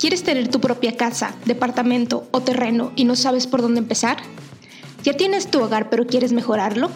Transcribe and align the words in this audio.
¿Quieres 0.00 0.22
tener 0.22 0.48
tu 0.48 0.62
propia 0.62 0.96
casa, 0.96 1.34
departamento 1.44 2.26
o 2.30 2.40
terreno 2.40 2.90
y 2.96 3.04
no 3.04 3.16
sabes 3.16 3.46
por 3.46 3.60
dónde 3.60 3.80
empezar? 3.80 4.16
¿Ya 5.02 5.12
tienes 5.12 5.50
tu 5.50 5.60
hogar 5.60 5.90
pero 5.90 6.06
quieres 6.06 6.32
mejorarlo? 6.32 6.90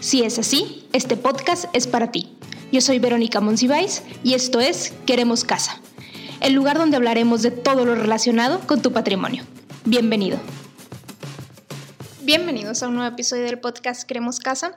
Si 0.00 0.24
es 0.24 0.36
así, 0.36 0.84
este 0.92 1.16
podcast 1.16 1.66
es 1.74 1.86
para 1.86 2.10
ti. 2.10 2.36
Yo 2.72 2.80
soy 2.80 2.98
Verónica 2.98 3.40
Monsiváis 3.40 4.02
y 4.24 4.34
esto 4.34 4.58
es 4.58 4.92
Queremos 5.06 5.44
Casa, 5.44 5.80
el 6.40 6.54
lugar 6.54 6.76
donde 6.76 6.96
hablaremos 6.96 7.42
de 7.42 7.52
todo 7.52 7.84
lo 7.84 7.94
relacionado 7.94 8.58
con 8.66 8.82
tu 8.82 8.90
patrimonio. 8.92 9.44
Bienvenido. 9.84 10.36
Bienvenidos 12.22 12.82
a 12.82 12.88
un 12.88 12.96
nuevo 12.96 13.12
episodio 13.12 13.44
del 13.44 13.60
podcast 13.60 14.02
Queremos 14.02 14.40
Casa. 14.40 14.76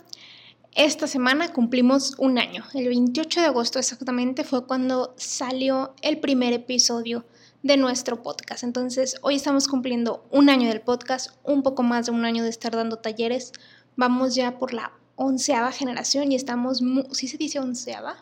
Esta 0.76 1.08
semana 1.08 1.52
cumplimos 1.52 2.14
un 2.20 2.38
año. 2.38 2.66
El 2.76 2.90
28 2.90 3.42
de 3.42 3.48
agosto 3.48 3.80
exactamente 3.80 4.44
fue 4.44 4.68
cuando 4.68 5.16
salió 5.18 5.96
el 6.04 6.20
primer 6.20 6.54
episodio 6.54 7.26
de 7.64 7.78
nuestro 7.78 8.22
podcast. 8.22 8.64
Entonces, 8.64 9.16
hoy 9.22 9.36
estamos 9.36 9.70
cumpliendo 9.70 10.28
un 10.30 10.50
año 10.50 10.68
del 10.68 10.82
podcast, 10.82 11.32
un 11.44 11.64
poco 11.64 11.82
más 11.82 12.06
de 12.06 12.12
un 12.12 12.26
año 12.26 12.44
de 12.44 12.50
estar 12.50 12.76
dando 12.76 12.98
talleres. 12.98 13.54
Vamos 13.96 14.36
ya 14.36 14.60
por 14.60 14.74
la 14.74 14.92
onceava 15.16 15.72
generación 15.72 16.32
y 16.32 16.36
estamos, 16.36 16.84
¿sí 17.12 17.28
se 17.30 17.38
dice 17.38 17.60
onceava? 17.60 18.18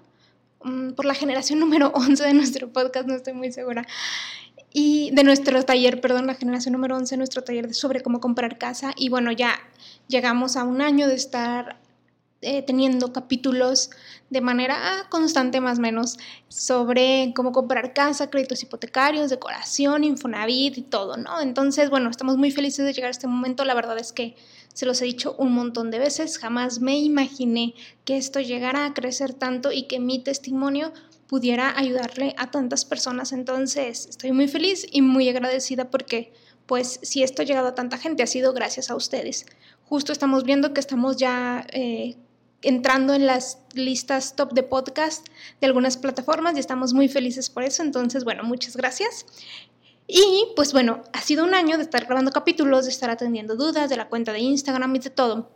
Mm, 0.64 0.92
por 0.92 1.06
la 1.06 1.16
generación 1.16 1.60
número 1.60 1.92
11 1.96 2.24
de 2.24 2.34
nuestro 2.36 2.72
podcast, 2.72 3.08
no 3.08 3.16
estoy 3.16 3.34
muy 3.34 3.52
segura. 3.52 3.86
Y 4.74 5.10
de 5.12 5.24
nuestro 5.24 5.62
taller, 5.64 6.00
perdón, 6.00 6.28
la 6.28 6.36
generación 6.36 6.74
número 6.74 6.96
11, 6.96 7.18
nuestro 7.18 7.44
taller 7.44 7.74
sobre 7.74 8.02
cómo 8.02 8.20
comprar 8.20 8.60
casa. 8.60 8.94
Y 8.96 9.10
bueno, 9.10 9.32
ya 9.32 9.60
llegamos 10.08 10.56
a 10.56 10.64
un 10.64 10.82
año 10.82 11.08
de 11.08 11.16
estar 11.16 11.81
eh, 12.42 12.64
teniendo 12.64 13.14
capítulos 13.14 13.92
de 14.32 14.42
manera 14.42 15.06
constante 15.10 15.62
más 15.62 15.78
o 15.78 15.82
menos 15.82 16.18
sobre 16.48 17.34
cómo 17.36 17.52
comprar 17.52 17.94
casa, 17.94 18.32
créditos 18.32 18.64
hipotecarios, 18.64 19.30
decoración, 19.30 20.04
Infonavit 20.04 20.78
y 20.78 20.82
todo, 20.82 21.18
¿no? 21.18 21.40
Entonces, 21.40 21.92
bueno, 21.92 22.10
estamos 22.10 22.38
muy 22.38 22.50
felices 22.50 22.86
de 22.86 22.94
llegar 22.94 23.10
a 23.10 23.12
este 23.12 23.28
momento. 23.28 23.64
La 23.64 23.76
verdad 23.76 24.00
es 24.00 24.12
que 24.12 24.36
se 24.74 24.86
los 24.86 25.02
he 25.02 25.06
dicho 25.06 25.36
un 25.38 25.54
montón 25.54 25.92
de 25.92 26.00
veces, 26.00 26.38
jamás 26.40 26.80
me 26.80 26.98
imaginé 26.98 27.76
que 28.06 28.18
esto 28.18 28.40
llegara 28.40 28.86
a 28.86 28.94
crecer 28.94 29.34
tanto 29.34 29.72
y 29.72 29.84
que 29.84 30.00
mi 30.00 30.24
testimonio 30.24 30.94
pudiera 31.28 31.78
ayudarle 31.78 32.34
a 32.38 32.52
tantas 32.52 32.86
personas. 32.86 33.34
Entonces, 33.34 34.08
estoy 34.08 34.32
muy 34.32 34.48
feliz 34.48 34.88
y 34.92 35.02
muy 35.02 35.30
agradecida 35.30 35.90
porque, 35.90 36.34
pues, 36.66 37.00
si 37.04 37.22
esto 37.22 37.42
ha 37.42 37.46
llegado 37.46 37.68
a 37.68 37.76
tanta 37.76 37.98
gente, 37.98 38.24
ha 38.24 38.28
sido 38.28 38.52
gracias 38.54 38.90
a 38.90 38.96
ustedes. 38.96 39.46
Justo 39.86 40.12
estamos 40.12 40.44
viendo 40.44 40.74
que 40.74 40.80
estamos 40.80 41.18
ya 41.18 41.66
eh, 41.72 42.16
entrando 42.62 43.14
en 43.14 43.26
las 43.26 43.60
listas 43.74 44.36
top 44.36 44.54
de 44.54 44.64
podcast 44.64 45.28
de 45.60 45.68
algunas 45.68 45.98
plataformas 45.98 46.56
y 46.56 46.60
estamos 46.60 46.94
muy 46.94 47.08
felices 47.08 47.50
por 47.50 47.64
eso. 47.64 47.84
Entonces, 47.84 48.24
bueno, 48.24 48.44
muchas 48.44 48.76
gracias. 48.76 49.26
Y 50.08 50.48
pues 50.56 50.74
bueno, 50.74 51.04
ha 51.14 51.22
sido 51.22 51.44
un 51.44 51.54
año 51.54 51.78
de 51.78 51.84
estar 51.84 52.06
grabando 52.06 52.32
capítulos, 52.32 52.86
de 52.86 52.92
estar 52.92 53.10
atendiendo 53.10 53.56
dudas 53.56 53.90
de 53.90 53.98
la 53.98 54.10
cuenta 54.10 54.34
de 54.34 54.40
Instagram 54.40 54.96
y 54.96 55.00
de 55.00 55.10
todo. 55.10 55.52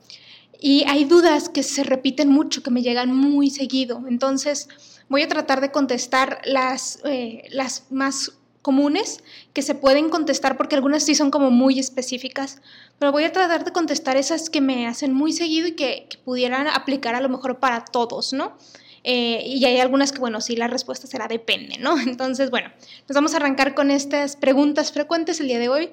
Y 0.60 0.86
hay 0.88 1.04
dudas 1.04 1.50
que 1.50 1.64
se 1.64 1.84
repiten 1.84 2.30
mucho, 2.30 2.64
que 2.64 2.72
me 2.72 2.82
llegan 2.82 3.14
muy 3.14 3.50
seguido. 3.50 4.04
Entonces, 4.08 4.70
voy 5.10 5.24
a 5.24 5.28
tratar 5.28 5.62
de 5.62 5.72
contestar 5.72 6.42
las, 6.46 7.00
eh, 7.04 7.44
las 7.52 7.92
más 7.92 8.38
comunes 8.66 9.24
que 9.54 9.62
se 9.62 9.76
pueden 9.76 10.10
contestar 10.10 10.58
porque 10.58 10.74
algunas 10.74 11.04
sí 11.04 11.14
son 11.14 11.30
como 11.30 11.52
muy 11.52 11.78
específicas, 11.78 12.64
pero 12.98 13.12
voy 13.12 13.24
a 13.24 13.32
tratar 13.32 13.64
de 13.64 13.72
contestar 13.72 14.18
esas 14.18 14.50
que 14.50 14.60
me 14.60 14.88
hacen 14.88 15.14
muy 15.14 15.34
seguido 15.34 15.68
y 15.68 15.74
que, 15.74 16.10
pudieran 16.26 16.68
aplicar 16.68 17.14
a 17.14 17.22
lo 17.22 17.30
mejor 17.30 17.60
para 17.60 17.86
todos, 17.86 18.34
¿no? 18.34 18.58
Eh, 19.04 19.44
y 19.46 19.64
hay 19.66 19.78
algunas 19.78 20.12
que, 20.12 20.18
bueno, 20.18 20.42
sí, 20.42 20.56
la 20.56 20.68
respuesta 20.68 21.06
será 21.06 21.28
depende, 21.28 21.78
¿no? 21.78 22.00
Entonces, 22.08 22.50
bueno, 22.50 22.72
nos 23.08 23.14
vamos 23.14 23.36
a 23.36 23.38
arrancar 23.38 23.76
con 23.76 23.92
estas 23.92 24.36
preguntas 24.36 24.92
frecuentes 24.92 25.40
el 25.40 25.48
día 25.48 25.60
de 25.60 25.70
hoy, 25.70 25.92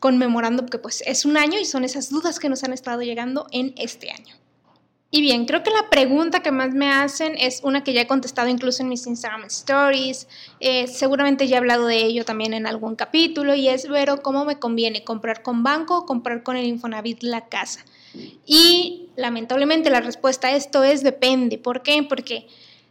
conmemorando 0.00 0.64
que 0.64 0.78
pues 0.78 1.02
es 1.04 1.26
un 1.26 1.36
año 1.36 1.60
y 1.60 1.66
son 1.66 1.84
esas 1.84 2.08
dudas 2.08 2.38
que 2.38 2.48
nos 2.48 2.64
han 2.64 2.72
estado 2.72 3.02
llegando 3.02 3.46
en 3.52 3.74
este 3.76 4.10
año. 4.10 4.34
Y 5.14 5.20
bien, 5.20 5.46
creo 5.46 5.62
que 5.62 5.70
la 5.70 5.90
pregunta 5.90 6.42
que 6.42 6.50
más 6.50 6.74
me 6.74 6.90
hacen 6.90 7.36
es 7.38 7.60
una 7.62 7.84
que 7.84 7.92
ya 7.92 8.00
he 8.00 8.06
contestado 8.08 8.48
incluso 8.48 8.82
en 8.82 8.88
mis 8.88 9.06
Instagram 9.06 9.44
Stories. 9.44 10.26
Eh, 10.58 10.88
seguramente 10.88 11.46
ya 11.46 11.54
he 11.54 11.58
hablado 11.58 11.86
de 11.86 11.98
ello 11.98 12.24
también 12.24 12.52
en 12.52 12.66
algún 12.66 12.96
capítulo 12.96 13.54
y 13.54 13.68
es, 13.68 13.88
Vero, 13.88 14.22
¿cómo 14.22 14.44
me 14.44 14.58
conviene 14.58 15.04
comprar 15.04 15.42
con 15.42 15.62
banco 15.62 15.98
o 15.98 16.04
comprar 16.04 16.42
con 16.42 16.56
el 16.56 16.66
Infonavit 16.66 17.22
la 17.22 17.46
casa? 17.48 17.84
Y 18.44 19.10
lamentablemente 19.14 19.88
la 19.88 20.00
respuesta 20.00 20.48
a 20.48 20.56
esto 20.56 20.82
es 20.82 21.04
depende. 21.04 21.58
¿Por 21.58 21.84
qué? 21.84 22.02
Porque 22.02 22.48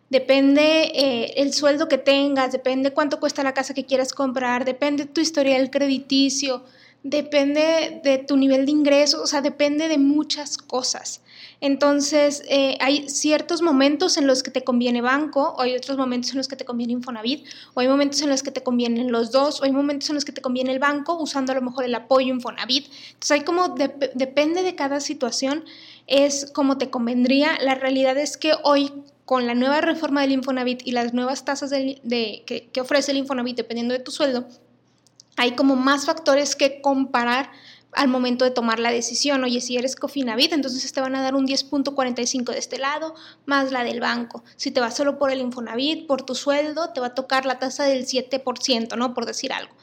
depende 0.09 0.93
eh, 0.95 1.33
el 1.35 1.51
sueldo 1.51 1.89
que 1.89 1.97
tengas, 1.97 2.53
depende 2.53 2.91
cuánto 2.91 3.19
cuesta 3.19 3.43
la 3.43 3.53
casa 3.53 3.73
que 3.73 3.85
quieras 3.85 4.13
comprar, 4.13 4.63
depende 4.63 5.03
tu 5.07 5.19
historial 5.19 5.69
crediticio, 5.69 6.63
depende 7.03 7.99
de 8.01 8.17
tu 8.17 8.37
nivel 8.37 8.65
de 8.65 8.71
ingresos, 8.71 9.19
o 9.19 9.27
sea, 9.27 9.41
depende 9.41 9.89
de 9.89 9.97
muchas 9.97 10.57
cosas. 10.57 11.21
Entonces, 11.59 12.43
eh, 12.47 12.77
hay 12.79 13.09
ciertos 13.09 13.61
momentos 13.61 14.17
en 14.17 14.25
los 14.25 14.41
que 14.41 14.51
te 14.51 14.63
conviene 14.63 15.01
banco, 15.01 15.53
o 15.57 15.61
hay 15.61 15.75
otros 15.75 15.97
momentos 15.97 16.31
en 16.31 16.37
los 16.37 16.47
que 16.47 16.55
te 16.55 16.63
conviene 16.63 16.93
Infonavit, 16.93 17.45
o 17.73 17.81
hay 17.81 17.89
momentos 17.89 18.21
en 18.21 18.29
los 18.29 18.41
que 18.41 18.51
te 18.51 18.63
convienen 18.63 19.11
los 19.11 19.31
dos, 19.31 19.59
o 19.59 19.65
hay 19.65 19.73
momentos 19.73 20.09
en 20.09 20.15
los 20.15 20.23
que 20.23 20.31
te 20.31 20.41
conviene 20.41 20.71
el 20.71 20.79
banco 20.79 21.17
usando 21.21 21.51
a 21.51 21.55
lo 21.55 21.61
mejor 21.61 21.83
el 21.83 21.93
apoyo 21.93 22.33
Infonavit. 22.33 22.85
Entonces, 23.07 23.31
hay 23.31 23.41
como, 23.41 23.75
depende 24.15 24.63
de 24.63 24.75
cada 24.75 25.01
situación, 25.01 25.65
es 26.07 26.51
como 26.51 26.77
te 26.77 26.89
convendría. 26.89 27.57
La 27.61 27.75
realidad 27.75 28.17
es 28.17 28.37
que 28.37 28.53
hoy 28.63 28.91
con 29.25 29.47
la 29.47 29.55
nueva 29.55 29.81
reforma 29.81 30.21
del 30.21 30.33
Infonavit 30.33 30.85
y 30.85 30.91
las 30.91 31.13
nuevas 31.13 31.45
tasas 31.45 31.69
de, 31.69 32.43
que, 32.45 32.69
que 32.71 32.81
ofrece 32.81 33.11
el 33.11 33.17
Infonavit 33.17 33.55
dependiendo 33.55 33.93
de 33.93 33.99
tu 33.99 34.11
sueldo, 34.11 34.47
hay 35.43 35.51
como 35.55 35.75
más 35.75 36.05
factores 36.05 36.55
que 36.55 36.81
comparar 36.81 37.51
al 37.91 38.07
momento 38.07 38.45
de 38.45 38.51
tomar 38.51 38.79
la 38.79 38.91
decisión. 38.91 39.43
Oye, 39.43 39.59
si 39.59 39.77
eres 39.77 39.97
Cofinavit, 39.97 40.53
entonces 40.53 40.91
te 40.91 41.01
van 41.01 41.15
a 41.15 41.21
dar 41.21 41.35
un 41.35 41.45
10.45 41.45 42.53
de 42.53 42.59
este 42.59 42.77
lado, 42.77 43.13
más 43.45 43.71
la 43.71 43.83
del 43.83 43.99
banco. 43.99 44.43
Si 44.55 44.71
te 44.71 44.79
vas 44.79 44.95
solo 44.95 45.19
por 45.19 45.31
el 45.31 45.41
Infonavit, 45.41 46.07
por 46.07 46.23
tu 46.23 46.33
sueldo, 46.33 46.89
te 46.91 47.01
va 47.01 47.07
a 47.07 47.13
tocar 47.13 47.45
la 47.45 47.59
tasa 47.59 47.83
del 47.83 48.05
7%, 48.05 48.97
¿no? 48.97 49.13
Por 49.13 49.25
decir 49.25 49.51
algo. 49.51 49.73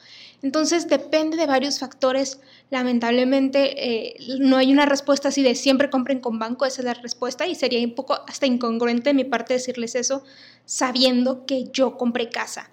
Entonces 0.41 0.89
depende 0.89 1.37
de 1.37 1.45
varios 1.45 1.77
factores. 1.77 2.39
Lamentablemente 2.71 4.09
eh, 4.09 4.15
no 4.39 4.57
hay 4.57 4.73
una 4.73 4.87
respuesta 4.87 5.27
así 5.27 5.43
de 5.43 5.53
siempre 5.53 5.91
compren 5.91 6.21
con 6.21 6.39
banco, 6.39 6.65
esa 6.65 6.81
es 6.81 6.85
la 6.85 6.95
respuesta 6.95 7.45
y 7.45 7.53
sería 7.53 7.85
un 7.85 7.93
poco 7.93 8.19
hasta 8.27 8.47
incongruente 8.47 9.11
de 9.11 9.13
mi 9.13 9.25
parte 9.25 9.53
decirles 9.53 9.93
eso 9.93 10.23
sabiendo 10.65 11.45
que 11.45 11.65
yo 11.71 11.97
compré 11.97 12.29
casa. 12.29 12.71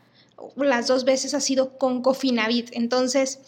Las 0.57 0.87
dos 0.87 1.05
veces 1.05 1.35
ha 1.35 1.41
sido 1.41 1.79
con 1.79 2.03
Cofinavit. 2.03 2.71
Entonces, 2.73 3.41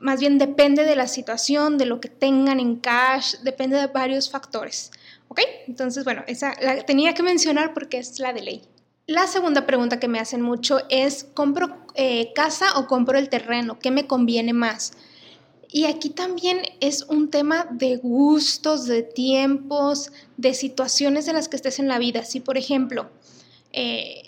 más 0.00 0.20
bien 0.20 0.38
depende 0.38 0.84
de 0.84 0.96
la 0.96 1.06
situación, 1.06 1.78
de 1.78 1.86
lo 1.86 2.00
que 2.00 2.08
tengan 2.08 2.60
en 2.60 2.76
cash, 2.76 3.36
depende 3.42 3.76
de 3.76 3.86
varios 3.86 4.30
factores. 4.30 4.90
¿Ok? 5.28 5.40
Entonces, 5.66 6.04
bueno, 6.04 6.22
esa 6.26 6.54
la 6.60 6.84
tenía 6.84 7.14
que 7.14 7.22
mencionar 7.22 7.74
porque 7.74 7.98
es 7.98 8.18
la 8.18 8.32
de 8.32 8.42
ley. 8.42 8.62
La 9.06 9.26
segunda 9.28 9.66
pregunta 9.66 10.00
que 10.00 10.08
me 10.08 10.18
hacen 10.18 10.42
mucho 10.42 10.80
es, 10.88 11.24
¿compro 11.34 11.76
eh, 11.94 12.32
casa 12.34 12.76
o 12.76 12.86
compro 12.86 13.18
el 13.18 13.28
terreno? 13.28 13.78
¿Qué 13.78 13.92
me 13.92 14.06
conviene 14.06 14.52
más? 14.52 14.94
Y 15.68 15.84
aquí 15.84 16.10
también 16.10 16.62
es 16.80 17.02
un 17.04 17.30
tema 17.30 17.68
de 17.70 17.96
gustos, 17.98 18.86
de 18.86 19.02
tiempos, 19.02 20.10
de 20.36 20.54
situaciones 20.54 21.28
en 21.28 21.34
las 21.34 21.48
que 21.48 21.56
estés 21.56 21.78
en 21.78 21.88
la 21.88 21.98
vida. 21.98 22.24
Si, 22.24 22.40
por 22.40 22.56
ejemplo, 22.58 23.10
eh, 23.72 24.25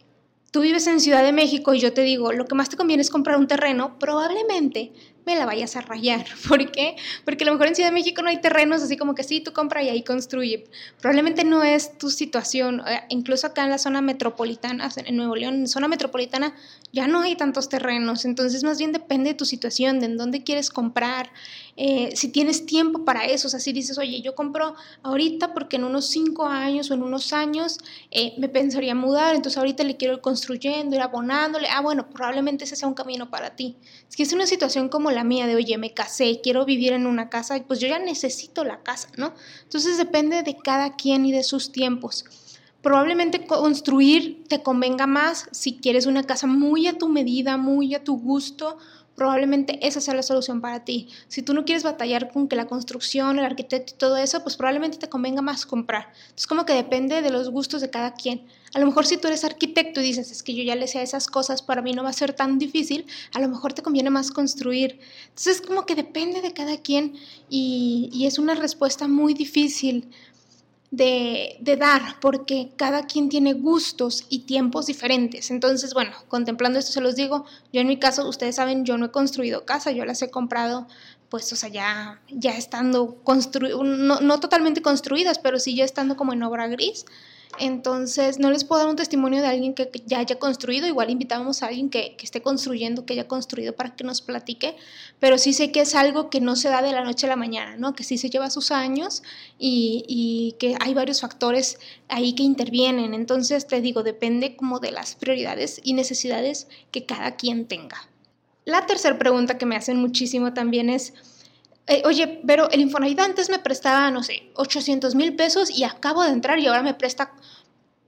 tú 0.59 0.63
vives 0.63 0.89
en 0.89 0.99
Ciudad 0.99 1.23
de 1.23 1.31
México 1.31 1.73
y 1.73 1.79
yo 1.79 1.93
te 1.93 2.03
digo, 2.03 2.33
lo 2.33 2.47
que 2.47 2.57
más 2.57 2.69
te 2.69 2.77
conviene 2.77 3.01
es 3.01 3.11
comprar 3.11 3.39
un 3.39 3.47
terreno, 3.47 3.97
probablemente 4.01 4.91
me 5.25 5.37
la 5.37 5.47
vayas 5.47 5.77
a 5.77 5.83
rayar. 5.83 6.25
¿Por 6.49 6.73
qué? 6.73 6.97
Porque 7.25 7.45
a 7.45 7.47
lo 7.47 7.53
mejor 7.53 7.69
en 7.69 7.77
Ciudad 7.77 7.91
de 7.91 7.95
México 7.95 8.23
no 8.23 8.29
hay 8.29 8.41
terrenos 8.41 8.83
así 8.83 8.97
como 8.97 9.15
que 9.15 9.23
sí, 9.23 9.41
tú 9.41 9.53
compra 9.53 9.85
y 9.85 9.89
ahí 9.89 10.03
construye. 10.03 10.65
Probablemente 11.01 11.45
no 11.45 11.63
es 11.63 11.97
tu 11.97 12.11
situación. 12.11 12.83
Incluso 13.09 13.47
acá 13.47 13.63
en 13.63 13.71
la 13.71 13.79
zona 13.79 14.01
metropolitana, 14.01 14.91
en 14.97 15.17
Nuevo 15.17 15.37
León, 15.37 15.55
en 15.55 15.69
zona 15.69 15.87
metropolitana, 15.87 16.57
ya 16.93 17.07
no 17.07 17.21
hay 17.21 17.37
tantos 17.37 17.69
terrenos. 17.69 18.25
Entonces, 18.25 18.65
más 18.65 18.79
bien 18.79 18.91
depende 18.91 19.31
de 19.31 19.35
tu 19.35 19.45
situación, 19.45 20.01
de 20.01 20.07
en 20.07 20.17
dónde 20.17 20.43
quieres 20.43 20.71
comprar, 20.71 21.31
eh, 21.81 22.17
si 22.17 22.29
tienes 22.29 22.67
tiempo 22.67 23.05
para 23.05 23.25
eso. 23.27 23.47
O 23.47 23.51
sea, 23.51 23.61
si 23.61 23.73
dices, 23.73 23.99
oye, 23.99 24.21
yo 24.21 24.35
compro 24.35 24.75
ahorita 25.05 25.55
porque 25.55 25.77
en 25.77 25.85
unos 25.85 26.07
cinco 26.07 26.45
años 26.45 26.91
o 26.91 26.95
en 26.95 27.05
unos 27.05 27.33
años 27.33 27.79
eh, 28.11 28.35
me 28.37 28.49
pensaría 28.49 28.97
mudar, 28.97 29.37
entonces 29.37 29.59
ahorita 29.59 29.85
le 29.85 29.97
quiero 29.97 30.15
ir 30.15 30.21
construyendo, 30.21 30.97
ir 30.97 31.03
abonándole. 31.03 31.69
Ah, 31.69 31.81
bueno, 31.81 32.11
probablemente 32.11 32.65
ese 32.65 32.75
sea 32.75 32.89
un 32.89 32.95
camino 32.95 33.31
para 33.31 33.55
ti. 33.55 33.77
Es 34.09 34.17
que 34.17 34.25
es 34.25 34.33
una 34.33 34.49
situación 34.49 34.89
como 34.89 35.13
la 35.13 35.23
mía 35.23 35.47
de, 35.47 35.55
oye, 35.55 35.79
me 35.79 35.95
casé, 35.95 36.41
quiero 36.43 36.65
vivir 36.65 36.93
en 36.93 37.07
una 37.07 37.31
casa, 37.31 37.63
pues 37.69 37.79
yo 37.79 37.87
ya 37.87 38.01
necesito 38.01 38.65
la 38.65 38.83
casa, 38.83 39.09
¿no? 39.17 39.33
Entonces 39.63 39.99
depende 39.99 40.43
de 40.43 40.57
cada 40.57 40.97
quien 40.97 41.27
y 41.27 41.31
de 41.31 41.45
sus 41.45 41.71
tiempos. 41.71 42.25
Probablemente 42.83 43.45
construir 43.47 44.45
te 44.49 44.63
convenga 44.63 45.07
más 45.07 45.49
si 45.51 45.79
quieres 45.79 46.07
una 46.07 46.23
casa 46.23 46.47
muy 46.47 46.87
a 46.87 46.97
tu 46.97 47.09
medida, 47.09 47.57
muy 47.57 47.95
a 47.95 48.03
tu 48.03 48.19
gusto, 48.19 48.79
probablemente 49.19 49.87
esa 49.87 50.01
sea 50.01 50.15
la 50.15 50.23
solución 50.23 50.63
para 50.63 50.85
ti. 50.85 51.09
Si 51.29 51.43
tú 51.43 51.53
no 51.53 51.67
quieres 51.67 51.83
batallar 51.83 52.33
con 52.33 52.49
que 52.49 52.57
la 52.57 52.67
construcción, 52.67 53.39
el 53.39 53.45
arquitecto 53.45 53.93
y 53.95 53.99
todo 53.99 54.17
eso, 54.17 54.43
pues 54.43 54.57
probablemente 54.57 54.97
te 54.97 55.11
convenga 55.11 55.43
más 55.43 55.67
comprar. 55.67 56.13
Es 56.35 56.47
como 56.47 56.65
que 56.65 56.73
depende 56.73 57.21
de 57.21 57.31
los 57.31 57.51
gustos 57.51 57.83
de 57.83 57.91
cada 57.91 58.15
quien. 58.15 58.47
A 58.75 58.79
lo 58.79 58.87
mejor 58.87 59.07
si 59.07 59.17
tú 59.17 59.29
eres 59.29 59.45
arquitecto 59.45 60.01
y 60.01 60.05
dices, 60.05 60.31
es 60.31 60.43
que 60.43 60.55
yo 60.55 60.63
ya 60.63 60.77
le 60.77 60.87
sé 60.87 61.03
esas 61.03 61.27
cosas, 61.27 61.63
para 61.63 61.83
mí 61.83 61.93
no 61.93 62.03
va 62.03 62.11
a 62.11 62.15
ser 62.15 62.33
tan 62.33 62.59
difícil, 62.59 63.07
a 63.35 63.41
lo 63.41 63.49
mejor 63.49 63.73
te 63.73 63.83
conviene 63.83 64.11
más 64.11 64.31
construir. 64.31 65.01
Entonces, 65.29 65.61
como 65.61 65.85
que 65.87 65.95
depende 65.95 66.41
de 66.41 66.53
cada 66.53 66.77
quien 66.79 67.15
y, 67.49 68.11
y 68.13 68.27
es 68.27 68.39
una 68.39 68.55
respuesta 68.55 69.09
muy 69.09 69.35
difícil 69.35 70.11
de, 70.91 71.77
dar, 71.79 72.19
porque 72.21 72.71
cada 72.77 73.07
quien 73.07 73.29
tiene 73.29 73.53
gustos 73.53 74.25
y 74.29 74.41
tiempos 74.41 74.87
diferentes. 74.87 75.51
Entonces, 75.51 75.93
bueno, 75.93 76.13
contemplando 76.29 76.79
esto 76.79 76.93
se 76.93 77.01
los 77.01 77.15
digo, 77.15 77.45
yo 77.73 77.81
en 77.81 77.89
mi 77.89 77.99
caso, 77.99 78.29
ustedes 78.29 78.57
saben, 78.57 78.85
yo 78.85 78.97
no 78.97 79.07
he 79.07 79.11
construido 79.11 79.67
casa, 79.67 79.91
yo 79.93 80.05
las 80.05 80.23
he 80.23 80.31
comprado, 80.31 80.87
pues, 81.29 81.53
o 81.53 81.57
sea, 81.57 81.69
ya, 81.69 82.21
ya 82.29 82.57
estando 82.57 83.23
construidas, 83.23 83.79
no, 83.83 84.21
no 84.21 84.41
totalmente 84.41 84.83
construidas, 84.83 85.39
pero 85.39 85.59
sí 85.59 85.75
ya 85.75 85.85
estando 85.85 86.17
como 86.17 86.33
en 86.33 86.43
obra 86.43 86.69
gris. 86.69 87.05
Entonces, 87.59 88.39
no 88.39 88.51
les 88.51 88.65
puedo 88.65 88.83
dar 88.83 88.91
un 88.91 88.97
testimonio 88.97 89.41
de 89.41 89.49
alguien 89.49 89.75
que 89.75 89.91
ya 90.07 90.19
haya 90.19 90.39
construido, 90.39 90.87
igual 90.87 91.11
invitábamos 91.11 91.63
a 91.63 91.67
alguien 91.67 91.91
que, 91.91 92.17
esté 92.23 92.43
construyendo, 92.43 93.05
que 93.05 93.15
haya 93.15 93.27
construido 93.27 93.75
para 93.75 93.97
que 93.97 94.05
nos 94.05 94.21
platique, 94.21 94.77
pero 95.19 95.39
sí 95.39 95.53
sé 95.53 95.73
que 95.73 95.81
es 95.81 95.95
algo 95.95 96.31
que 96.31 96.41
no 96.41 96.57
se 96.57 96.69
da 96.69 96.83
de 96.83 96.93
la 96.93 97.03
noche 97.03 97.27
a 97.27 97.31
la 97.31 97.37
mañana, 97.37 97.77
¿no? 97.77 97.95
Que 97.95 98.05
sí 98.05 98.19
se 98.19 98.31
lleva 98.31 98.51
sus 98.51 98.71
años 98.71 99.23
y, 99.59 100.05
y 100.07 100.57
que 100.59 100.77
hay 100.81 100.95
varios 100.95 101.21
factores 101.21 101.79
ahí 102.09 102.35
que 102.35 102.43
intervienen. 102.43 103.15
Entonces, 103.15 103.67
te 103.67 103.81
digo, 103.81 104.03
depende 104.03 104.55
como 104.55 104.79
de 104.79 104.93
las 104.93 105.15
prioridades 105.15 105.81
y 105.83 105.95
necesidades 105.95 106.69
que 106.93 107.07
cada 107.07 107.37
quien 107.37 107.67
tenga. 107.67 108.09
La 108.69 108.85
tercera 108.85 109.19
pregunta 109.19 109.57
que 109.57 109.65
me 109.65 109.77
hacen 109.77 109.97
muchísimo 109.97 110.53
también 110.53 110.91
es, 110.91 111.15
eh, 111.87 112.03
oye, 112.05 112.43
pero 112.47 112.71
el 112.71 112.83
Infonavit 112.83 113.19
antes 113.19 113.49
me 113.49 113.59
prestaba, 113.59 114.11
no 114.11 114.23
sé, 114.23 114.51
800 114.57 115.15
mil 115.15 115.35
pesos 115.35 115.71
y 115.71 115.85
acabo 115.85 116.23
de 116.23 116.33
entrar 116.33 116.59
y 116.59 116.67
ahora 116.67 116.83
me 116.83 116.93
presta 116.93 117.33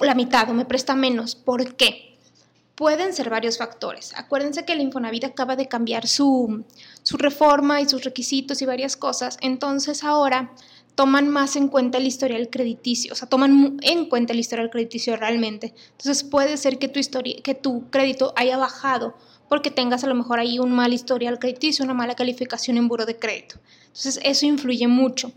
la 0.00 0.14
mitad 0.14 0.50
o 0.50 0.52
me 0.52 0.66
presta 0.66 0.94
menos. 0.94 1.34
¿Por 1.34 1.76
qué? 1.76 2.18
Pueden 2.74 3.14
ser 3.14 3.30
varios 3.30 3.56
factores. 3.56 4.12
Acuérdense 4.18 4.66
que 4.66 4.74
el 4.74 4.82
Infonavit 4.82 5.24
acaba 5.24 5.56
de 5.56 5.66
cambiar 5.66 6.06
su, 6.06 6.62
su 7.04 7.16
reforma 7.16 7.80
y 7.80 7.88
sus 7.88 8.04
requisitos 8.04 8.60
y 8.60 8.66
varias 8.66 8.98
cosas. 8.98 9.38
Entonces 9.40 10.04
ahora 10.04 10.52
toman 11.00 11.30
más 11.30 11.56
en 11.56 11.68
cuenta 11.68 11.96
el 11.96 12.06
historial 12.06 12.50
crediticio, 12.50 13.14
o 13.14 13.16
sea, 13.16 13.26
toman 13.26 13.78
en 13.80 14.04
cuenta 14.04 14.34
el 14.34 14.38
historial 14.38 14.68
crediticio 14.68 15.16
realmente. 15.16 15.72
Entonces 15.92 16.24
puede 16.24 16.58
ser 16.58 16.78
que 16.78 16.88
tu, 16.88 17.00
historia, 17.00 17.36
que 17.42 17.54
tu 17.54 17.88
crédito 17.88 18.34
haya 18.36 18.58
bajado 18.58 19.14
porque 19.48 19.70
tengas 19.70 20.04
a 20.04 20.08
lo 20.08 20.14
mejor 20.14 20.40
ahí 20.40 20.58
un 20.58 20.72
mal 20.72 20.92
historial 20.92 21.38
crediticio, 21.38 21.86
una 21.86 21.94
mala 21.94 22.16
calificación 22.16 22.76
en 22.76 22.86
buro 22.86 23.06
de 23.06 23.16
crédito. 23.16 23.56
Entonces 23.86 24.20
eso 24.22 24.44
influye 24.44 24.88
mucho. 24.88 25.32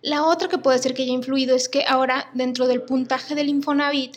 La 0.00 0.24
otra 0.24 0.48
que 0.48 0.56
puede 0.56 0.78
ser 0.78 0.94
que 0.94 1.02
haya 1.02 1.12
influido 1.12 1.54
es 1.54 1.68
que 1.68 1.84
ahora 1.86 2.30
dentro 2.32 2.66
del 2.66 2.80
puntaje 2.80 3.34
del 3.34 3.50
Infonavit 3.50 4.16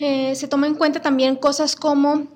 eh, 0.00 0.34
se 0.34 0.48
toma 0.48 0.66
en 0.66 0.76
cuenta 0.76 1.02
también 1.02 1.36
cosas 1.36 1.76
como 1.76 2.26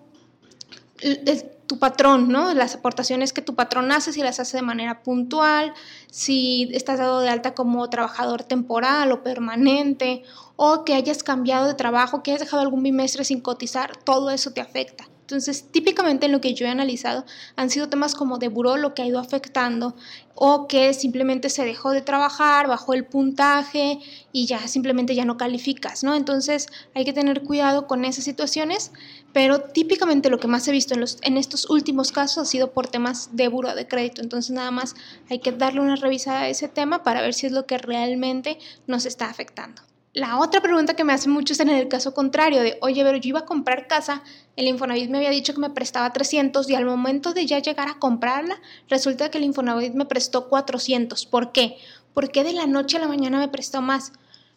tu 1.72 1.78
patrón, 1.78 2.28
¿no? 2.28 2.52
Las 2.52 2.74
aportaciones 2.74 3.32
que 3.32 3.40
tu 3.40 3.54
patrón 3.54 3.92
hace, 3.92 4.12
si 4.12 4.20
las 4.20 4.38
hace 4.38 4.58
de 4.58 4.62
manera 4.62 5.02
puntual, 5.02 5.72
si 6.10 6.69
estás 6.74 6.98
dado 6.98 7.20
de 7.20 7.30
alta 7.30 7.54
como 7.54 7.88
trabajador 7.88 8.42
temporal 8.42 9.10
o 9.10 9.22
permanente, 9.22 10.22
o 10.56 10.84
que 10.84 10.92
hayas 10.92 11.22
cambiado 11.22 11.66
de 11.66 11.72
trabajo, 11.72 12.22
que 12.22 12.32
hayas 12.32 12.40
dejado 12.40 12.60
algún 12.60 12.82
bimestre 12.82 13.24
sin 13.24 13.40
cotizar, 13.40 13.96
todo 14.04 14.30
eso 14.30 14.52
te 14.52 14.60
afecta. 14.60 15.08
Entonces, 15.22 15.64
típicamente 15.70 16.26
en 16.26 16.32
lo 16.32 16.40
que 16.40 16.52
yo 16.52 16.66
he 16.66 16.69
analizado 16.69 17.24
han 17.56 17.70
sido 17.70 17.88
temas 17.88 18.14
como 18.14 18.38
de 18.38 18.48
buró 18.48 18.76
lo 18.76 18.92
que 18.92 19.02
ha 19.02 19.06
ido 19.06 19.19
afectando 19.19 19.94
o 20.34 20.66
que 20.66 20.92
simplemente 20.94 21.48
se 21.48 21.64
dejó 21.64 21.90
de 21.90 22.02
trabajar, 22.02 22.66
bajó 22.66 22.92
el 22.92 23.06
puntaje 23.06 24.00
y 24.32 24.46
ya 24.46 24.66
simplemente 24.66 25.14
ya 25.14 25.24
no 25.24 25.36
calificas, 25.36 26.02
¿no? 26.02 26.14
Entonces, 26.14 26.66
hay 26.94 27.04
que 27.04 27.12
tener 27.12 27.42
cuidado 27.42 27.86
con 27.86 28.04
esas 28.04 28.24
situaciones, 28.24 28.90
pero 29.32 29.60
típicamente 29.60 30.28
lo 30.28 30.40
que 30.40 30.48
más 30.48 30.66
he 30.66 30.72
visto 30.72 30.94
en, 30.94 31.00
los, 31.00 31.19
en 31.22 31.36
estos 31.36 31.70
últimos 31.70 32.10
casos 32.12 32.38
ha 32.38 32.50
sido 32.50 32.72
por 32.72 32.88
temas 32.88 33.30
de 33.32 33.48
buró 33.48 33.74
de 33.74 33.86
crédito. 33.86 34.22
Entonces, 34.22 34.50
nada 34.50 34.72
más 34.72 34.96
hay 35.30 35.38
que 35.38 35.52
darle 35.52 35.80
una 35.80 35.96
revisada 35.96 36.42
a 36.42 36.48
ese 36.48 36.69
tema 36.69 37.04
para 37.04 37.22
ver 37.22 37.32
si 37.32 37.46
es 37.46 37.52
lo 37.52 37.66
que 37.66 37.78
realmente 37.78 38.58
nos 38.86 39.06
está 39.06 39.30
afectando. 39.30 39.82
La 40.14 40.38
otra 40.38 40.61
pregunta 40.61 40.94
que 40.94 41.05
me 41.05 41.14
hace 41.14 41.31
mucho 41.31 41.55
es 41.55 41.61
en 41.61 41.70
el 41.70 41.88
caso 41.88 42.12
contrario 42.12 42.61
de, 42.61 42.76
oye, 42.82 43.03
pero 43.03 43.17
yo 43.17 43.31
iba 43.31 43.38
a 43.41 43.47
comprar 43.47 43.87
casa, 43.87 44.23
el 44.56 44.69
Infonavit 44.69 45.09
me 45.09 45.17
había 45.17 45.31
dicho 45.31 45.55
que 45.55 45.61
me 45.61 45.70
prestaba 45.70 46.12
300 46.12 46.69
y 46.69 46.75
al 46.75 46.85
momento 46.85 47.32
de 47.32 47.47
ya 47.47 47.61
llegar 47.61 47.88
a 47.88 47.99
comprarla, 47.99 48.61
resulta 48.91 49.31
que 49.31 49.38
el 49.38 49.44
Infonavit 49.44 49.94
me 49.94 50.05
prestó 50.05 50.50
400. 50.50 51.25
¿Por 51.25 51.53
qué? 51.53 51.79
¿Por 52.12 52.31
qué 52.31 52.44
de 52.44 52.53
la 52.53 52.67
noche 52.67 52.99
a 52.99 53.00
la 53.00 53.09
mañana 53.09 53.38
me 53.38 53.49
prestó 53.49 53.81
más? 53.81 54.12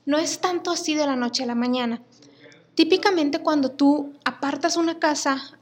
No 0.05 0.17
es 0.17 0.39
tanto 0.39 0.71
así 0.71 0.93
de 0.93 1.05
la 1.05 1.15
noche 1.15 1.43
a 1.43 1.45
la 1.47 1.55
mañana. 1.55 2.01
Típicamente 2.75 3.39
cuando 3.39 3.71
tú 3.71 4.13
apartas 4.25 4.75
una 4.75 4.99
casa 4.99 5.57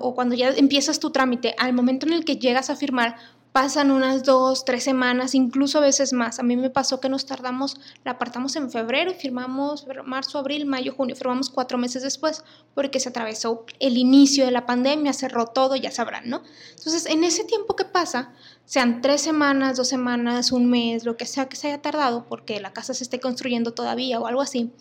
o 0.00 0.14
cuando 0.14 0.34
ya 0.34 0.50
empiezas 0.50 1.00
tu 1.00 1.10
trámite, 1.10 1.54
al 1.56 1.72
momento 1.72 2.06
en 2.06 2.12
el 2.12 2.26
que 2.26 2.36
llegas 2.36 2.68
a 2.68 2.76
firmar, 2.76 3.16
pasan 3.52 3.90
unas 3.90 4.22
dos, 4.22 4.64
tres 4.64 4.84
semanas, 4.84 5.34
incluso 5.34 5.78
a 5.78 5.80
veces 5.80 6.12
más. 6.12 6.38
A 6.38 6.42
mí 6.42 6.56
me 6.56 6.70
pasó 6.70 7.00
que 7.00 7.08
nos 7.08 7.26
tardamos, 7.26 7.80
la 8.04 8.12
apartamos 8.12 8.54
en 8.56 8.70
febrero 8.70 9.10
y 9.10 9.14
firmamos 9.14 9.86
marzo, 10.04 10.38
abril, 10.38 10.66
mayo, 10.66 10.94
junio, 10.94 11.16
firmamos 11.16 11.50
cuatro 11.50 11.76
meses 11.76 12.02
después 12.02 12.44
porque 12.74 13.00
se 13.00 13.08
atravesó 13.08 13.64
el 13.80 13.98
inicio 13.98 14.44
de 14.44 14.52
la 14.52 14.66
pandemia, 14.66 15.12
cerró 15.12 15.46
todo, 15.46 15.74
ya 15.74 15.90
sabrán, 15.90 16.28
¿no? 16.28 16.42
Entonces, 16.76 17.06
en 17.06 17.24
ese 17.24 17.44
tiempo 17.44 17.74
que 17.74 17.84
pasa, 17.84 18.32
sean 18.64 19.00
tres 19.00 19.20
semanas, 19.20 19.76
dos 19.76 19.88
semanas, 19.88 20.52
un 20.52 20.70
mes, 20.70 21.04
lo 21.04 21.16
que 21.16 21.26
sea 21.26 21.48
que 21.48 21.56
se 21.56 21.68
haya 21.68 21.82
tardado 21.82 22.26
porque 22.26 22.60
la 22.60 22.72
casa 22.72 22.94
se 22.94 23.02
esté 23.02 23.18
construyendo 23.18 23.72
todavía 23.72 24.20
o 24.20 24.26
algo 24.26 24.42
así, 24.42 24.72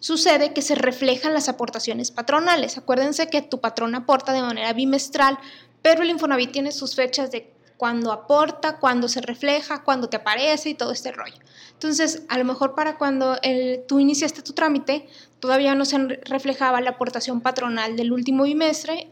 sucede 0.00 0.52
que 0.52 0.62
se 0.62 0.74
reflejan 0.74 1.32
las 1.32 1.48
aportaciones 1.48 2.10
patronales. 2.10 2.76
Acuérdense 2.76 3.28
que 3.28 3.40
tu 3.40 3.60
patrón 3.60 3.94
aporta 3.94 4.32
de 4.32 4.42
manera 4.42 4.72
bimestral, 4.72 5.38
pero 5.82 6.02
el 6.02 6.10
Infonavit 6.10 6.52
tiene 6.52 6.72
sus 6.72 6.94
fechas 6.94 7.30
de 7.30 7.52
cuándo 7.76 8.12
aporta, 8.12 8.78
cuándo 8.78 9.08
se 9.08 9.20
refleja, 9.20 9.82
cuándo 9.82 10.08
te 10.08 10.16
aparece 10.16 10.70
y 10.70 10.74
todo 10.74 10.92
este 10.92 11.10
rollo. 11.10 11.34
Entonces, 11.72 12.22
a 12.28 12.38
lo 12.38 12.44
mejor 12.44 12.76
para 12.76 12.96
cuando 12.96 13.36
tú 13.88 13.98
iniciaste 13.98 14.42
tu 14.42 14.52
trámite, 14.52 15.08
todavía 15.40 15.74
no 15.74 15.84
se 15.84 15.98
reflejaba 15.98 16.80
la 16.80 16.90
aportación 16.90 17.40
patronal 17.40 17.96
del 17.96 18.12
último 18.12 18.44
bimestre 18.44 19.08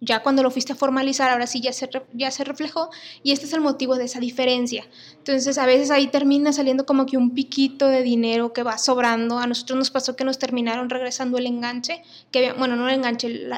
ya 0.00 0.22
cuando 0.22 0.42
lo 0.42 0.50
fuiste 0.50 0.74
a 0.74 0.76
formalizar, 0.76 1.30
ahora 1.30 1.46
sí 1.46 1.60
ya 1.60 1.72
se, 1.72 1.88
ya 2.12 2.30
se 2.30 2.44
reflejó 2.44 2.90
y 3.22 3.32
este 3.32 3.46
es 3.46 3.52
el 3.54 3.62
motivo 3.62 3.96
de 3.96 4.04
esa 4.04 4.20
diferencia. 4.20 4.86
Entonces, 5.16 5.56
a 5.56 5.64
veces 5.64 5.90
ahí 5.90 6.08
termina 6.08 6.52
saliendo 6.52 6.84
como 6.84 7.06
que 7.06 7.16
un 7.16 7.34
piquito 7.34 7.88
de 7.88 8.02
dinero 8.02 8.52
que 8.52 8.62
va 8.62 8.76
sobrando. 8.76 9.38
A 9.38 9.46
nosotros 9.46 9.78
nos 9.78 9.90
pasó 9.90 10.14
que 10.14 10.24
nos 10.24 10.38
terminaron 10.38 10.90
regresando 10.90 11.38
el 11.38 11.46
enganche, 11.46 12.02
que 12.30 12.52
bueno, 12.52 12.76
no 12.76 12.88
el 12.88 12.96
enganche, 12.96 13.48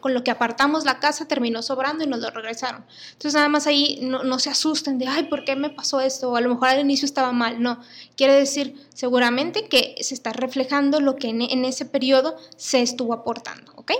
con 0.00 0.14
lo 0.14 0.22
que 0.22 0.30
apartamos 0.30 0.84
la 0.84 1.00
casa 1.00 1.26
terminó 1.26 1.60
sobrando 1.60 2.04
y 2.04 2.06
nos 2.06 2.20
lo 2.20 2.30
regresaron. 2.30 2.84
Entonces, 3.12 3.34
nada 3.34 3.48
más 3.48 3.66
ahí 3.66 3.98
no, 4.02 4.22
no 4.22 4.38
se 4.38 4.50
asusten 4.50 4.98
de, 4.98 5.08
ay, 5.08 5.24
¿por 5.24 5.44
qué 5.44 5.56
me 5.56 5.70
pasó 5.70 6.00
esto? 6.00 6.36
A 6.36 6.40
lo 6.40 6.50
mejor 6.50 6.68
al 6.68 6.80
inicio 6.80 7.04
estaba 7.04 7.32
mal. 7.32 7.60
No, 7.60 7.80
quiere 8.16 8.34
decir 8.34 8.76
seguramente 8.94 9.68
que 9.68 9.96
se 10.00 10.14
está 10.14 10.32
reflejando 10.32 11.00
lo 11.00 11.16
que 11.16 11.28
en, 11.28 11.42
en 11.42 11.64
ese 11.64 11.84
periodo 11.84 12.36
se 12.56 12.80
estuvo 12.80 13.12
aportando, 13.12 13.72
¿ok? 13.74 13.92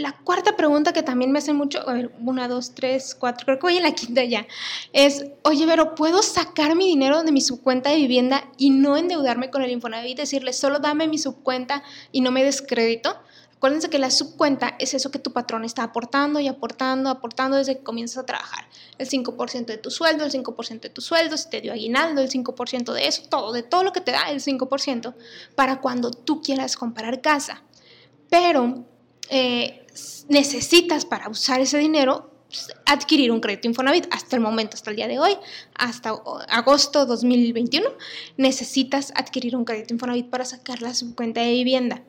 La 0.00 0.12
cuarta 0.12 0.56
pregunta 0.56 0.94
que 0.94 1.02
también 1.02 1.30
me 1.30 1.40
hacen 1.40 1.56
mucho, 1.56 1.86
a 1.86 1.92
ver, 1.92 2.10
una, 2.20 2.48
dos, 2.48 2.74
tres, 2.74 3.14
cuatro, 3.14 3.44
creo 3.44 3.58
que 3.58 3.66
voy 3.66 3.76
en 3.76 3.82
la 3.82 3.92
quinta 3.92 4.24
ya, 4.24 4.46
es, 4.94 5.26
oye, 5.42 5.66
pero 5.66 5.94
¿puedo 5.94 6.22
sacar 6.22 6.74
mi 6.74 6.86
dinero 6.86 7.22
de 7.22 7.32
mi 7.32 7.42
subcuenta 7.42 7.90
de 7.90 7.96
vivienda 7.96 8.50
y 8.56 8.70
no 8.70 8.96
endeudarme 8.96 9.50
con 9.50 9.62
el 9.62 9.70
Infonavit? 9.70 10.16
Decirle, 10.16 10.54
solo 10.54 10.78
dame 10.78 11.06
mi 11.06 11.18
subcuenta 11.18 11.82
y 12.12 12.22
no 12.22 12.30
me 12.30 12.42
des 12.42 12.62
crédito. 12.62 13.14
Acuérdense 13.56 13.90
que 13.90 13.98
la 13.98 14.10
subcuenta 14.10 14.74
es 14.78 14.94
eso 14.94 15.10
que 15.10 15.18
tu 15.18 15.34
patrón 15.34 15.66
está 15.66 15.82
aportando 15.82 16.40
y 16.40 16.48
aportando, 16.48 17.10
aportando 17.10 17.58
desde 17.58 17.76
que 17.76 17.82
comienzas 17.82 18.16
a 18.16 18.24
trabajar. 18.24 18.64
El 18.96 19.06
5% 19.06 19.66
de 19.66 19.76
tu 19.76 19.90
sueldo, 19.90 20.24
el 20.24 20.32
5% 20.32 20.80
de 20.80 20.88
tu 20.88 21.02
sueldo, 21.02 21.36
si 21.36 21.50
te 21.50 21.60
dio 21.60 21.74
aguinaldo, 21.74 22.22
el 22.22 22.30
5% 22.30 22.94
de 22.94 23.06
eso, 23.06 23.24
todo, 23.28 23.52
de 23.52 23.62
todo 23.62 23.84
lo 23.84 23.92
que 23.92 24.00
te 24.00 24.12
da 24.12 24.30
el 24.30 24.40
5% 24.40 25.14
para 25.54 25.82
cuando 25.82 26.10
tú 26.10 26.40
quieras 26.40 26.74
comprar 26.74 27.20
casa. 27.20 27.62
Pero 28.30 28.86
eh, 29.28 29.79
necesitas 30.28 31.04
para 31.04 31.28
usar 31.28 31.60
ese 31.60 31.78
dinero 31.78 32.30
pues, 32.48 32.68
adquirir 32.86 33.30
un 33.30 33.40
crédito 33.40 33.68
Infonavit. 33.68 34.06
Hasta 34.10 34.36
el 34.36 34.42
momento, 34.42 34.74
hasta 34.74 34.90
el 34.90 34.96
día 34.96 35.08
de 35.08 35.18
hoy, 35.18 35.36
hasta 35.74 36.14
agosto 36.48 37.06
2021, 37.06 37.88
necesitas 38.36 39.12
adquirir 39.14 39.56
un 39.56 39.64
crédito 39.64 39.94
Infonavit 39.94 40.28
para 40.28 40.44
sacar 40.44 40.82
la 40.82 40.92
cuenta 41.14 41.42
de 41.42 41.50
vivienda 41.52 42.02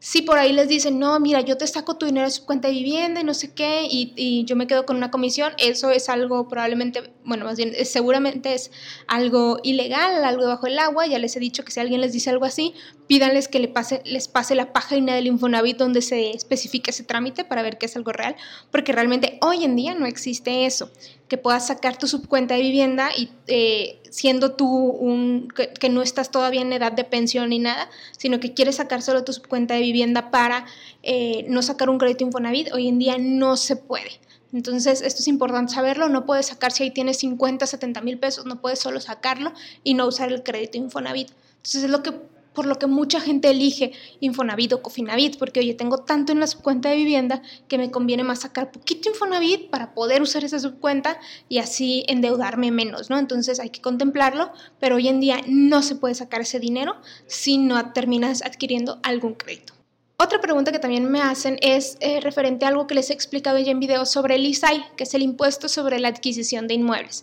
si 0.00 0.22
por 0.22 0.38
ahí 0.38 0.52
les 0.52 0.68
dicen, 0.68 0.98
no, 0.98 1.18
mira, 1.18 1.40
yo 1.40 1.56
te 1.56 1.66
saco 1.66 1.96
tu 1.96 2.06
dinero 2.06 2.26
de 2.26 2.30
su 2.30 2.44
cuenta 2.44 2.68
de 2.68 2.74
vivienda 2.74 3.20
y 3.20 3.24
no 3.24 3.34
sé 3.34 3.52
qué, 3.52 3.88
y, 3.90 4.44
yo 4.44 4.54
me 4.54 4.68
quedo 4.68 4.86
con 4.86 4.96
una 4.96 5.10
comisión, 5.10 5.52
eso 5.58 5.90
es 5.90 6.08
algo 6.08 6.46
probablemente, 6.46 7.12
bueno, 7.24 7.44
más 7.44 7.56
bien, 7.56 7.74
seguramente 7.84 8.54
es 8.54 8.70
algo 9.08 9.58
ilegal, 9.64 10.24
algo 10.24 10.46
bajo 10.46 10.68
el 10.68 10.78
agua, 10.78 11.06
ya 11.06 11.18
les 11.18 11.34
he 11.34 11.40
dicho 11.40 11.64
que 11.64 11.72
si 11.72 11.80
alguien 11.80 12.00
les 12.00 12.12
dice 12.12 12.30
algo 12.30 12.44
así, 12.44 12.74
pídanles 13.08 13.48
que 13.48 13.58
les 13.58 13.70
pase, 13.70 14.02
les 14.04 14.28
pase 14.28 14.54
la 14.54 14.72
página 14.72 15.14
del 15.14 15.26
Infonavit 15.26 15.78
donde 15.78 16.02
se 16.02 16.30
especifique 16.30 16.90
ese 16.90 17.02
trámite 17.02 17.42
para 17.42 17.62
ver 17.62 17.78
que 17.78 17.86
es 17.86 17.96
algo 17.96 18.12
real, 18.12 18.36
porque 18.70 18.92
realmente 18.92 19.38
hoy 19.40 19.64
en 19.64 19.74
día 19.74 19.94
no 19.94 20.06
existe 20.06 20.66
eso, 20.66 20.90
que 21.26 21.38
puedas 21.38 21.66
sacar 21.66 21.96
tu 21.96 22.06
subcuenta 22.06 22.54
de 22.54 22.60
vivienda 22.60 23.10
y 23.16 23.30
eh, 23.46 23.98
siendo 24.10 24.52
tú 24.52 24.68
un, 24.68 25.48
que, 25.48 25.88
no 25.88 26.02
estás 26.02 26.30
todavía 26.30 26.60
en 26.60 26.72
edad 26.72 26.92
de 26.92 27.04
pensión 27.04 27.48
ni 27.48 27.58
nada, 27.58 27.88
sino 28.16 28.40
que 28.40 28.52
quieres 28.52 28.76
sacar 28.76 29.00
solo 29.00 29.24
tu 29.24 29.32
subcuenta 29.32 29.74
de 29.74 29.80
vivienda 29.80 30.30
para 30.30 30.66
eh, 31.02 31.46
no 31.48 31.62
sacar 31.62 31.88
un 31.88 31.98
crédito 31.98 32.24
Infonavit, 32.24 32.72
hoy 32.72 32.88
en 32.88 32.98
día 32.98 33.16
no 33.18 33.56
se 33.56 33.76
puede. 33.76 34.20
Entonces, 34.52 35.02
esto 35.02 35.20
es 35.20 35.28
importante 35.28 35.74
saberlo, 35.74 36.08
no 36.08 36.24
puedes 36.24 36.46
sacar 36.46 36.72
si 36.72 36.82
ahí 36.82 36.90
tienes 36.90 37.18
50, 37.18 37.66
70 37.66 38.00
mil 38.02 38.18
pesos, 38.18 38.46
no 38.46 38.60
puedes 38.60 38.78
solo 38.78 39.00
sacarlo 39.00 39.52
y 39.84 39.94
no 39.94 40.06
usar 40.06 40.32
el 40.32 40.42
crédito 40.42 40.78
Infonavit. 40.78 41.30
Entonces, 41.56 41.84
es 41.84 41.90
lo 41.90 42.02
que 42.02 42.14
por 42.52 42.66
lo 42.66 42.76
que 42.76 42.86
mucha 42.86 43.20
gente 43.20 43.50
elige 43.50 43.92
Infonavit 44.20 44.72
o 44.72 44.82
Cofinavit, 44.82 45.38
porque 45.38 45.60
oye, 45.60 45.74
tengo 45.74 45.98
tanto 45.98 46.32
en 46.32 46.40
la 46.40 46.46
subcuenta 46.46 46.90
de 46.90 46.96
vivienda 46.96 47.42
que 47.68 47.78
me 47.78 47.90
conviene 47.90 48.24
más 48.24 48.40
sacar 48.40 48.70
poquito 48.70 49.08
Infonavit 49.08 49.70
para 49.70 49.94
poder 49.94 50.22
usar 50.22 50.44
esa 50.44 50.58
subcuenta 50.58 51.18
y 51.48 51.58
así 51.58 52.04
endeudarme 52.08 52.70
menos, 52.70 53.10
¿no? 53.10 53.18
Entonces 53.18 53.60
hay 53.60 53.70
que 53.70 53.80
contemplarlo, 53.80 54.50
pero 54.80 54.96
hoy 54.96 55.08
en 55.08 55.20
día 55.20 55.40
no 55.46 55.82
se 55.82 55.96
puede 55.96 56.14
sacar 56.14 56.40
ese 56.40 56.60
dinero 56.60 56.96
si 57.26 57.58
no 57.58 57.92
terminas 57.92 58.42
adquiriendo 58.42 58.98
algún 59.02 59.34
crédito. 59.34 59.74
Otra 60.20 60.40
pregunta 60.40 60.72
que 60.72 60.80
también 60.80 61.08
me 61.08 61.22
hacen 61.22 61.58
es 61.62 61.96
eh, 62.00 62.20
referente 62.20 62.64
a 62.64 62.68
algo 62.68 62.88
que 62.88 62.96
les 62.96 63.10
he 63.10 63.12
explicado 63.12 63.56
ya 63.58 63.70
en 63.70 63.78
video 63.78 64.04
sobre 64.04 64.34
el 64.34 64.46
ISAI, 64.46 64.84
que 64.96 65.04
es 65.04 65.14
el 65.14 65.22
impuesto 65.22 65.68
sobre 65.68 66.00
la 66.00 66.08
adquisición 66.08 66.66
de 66.66 66.74
inmuebles. 66.74 67.22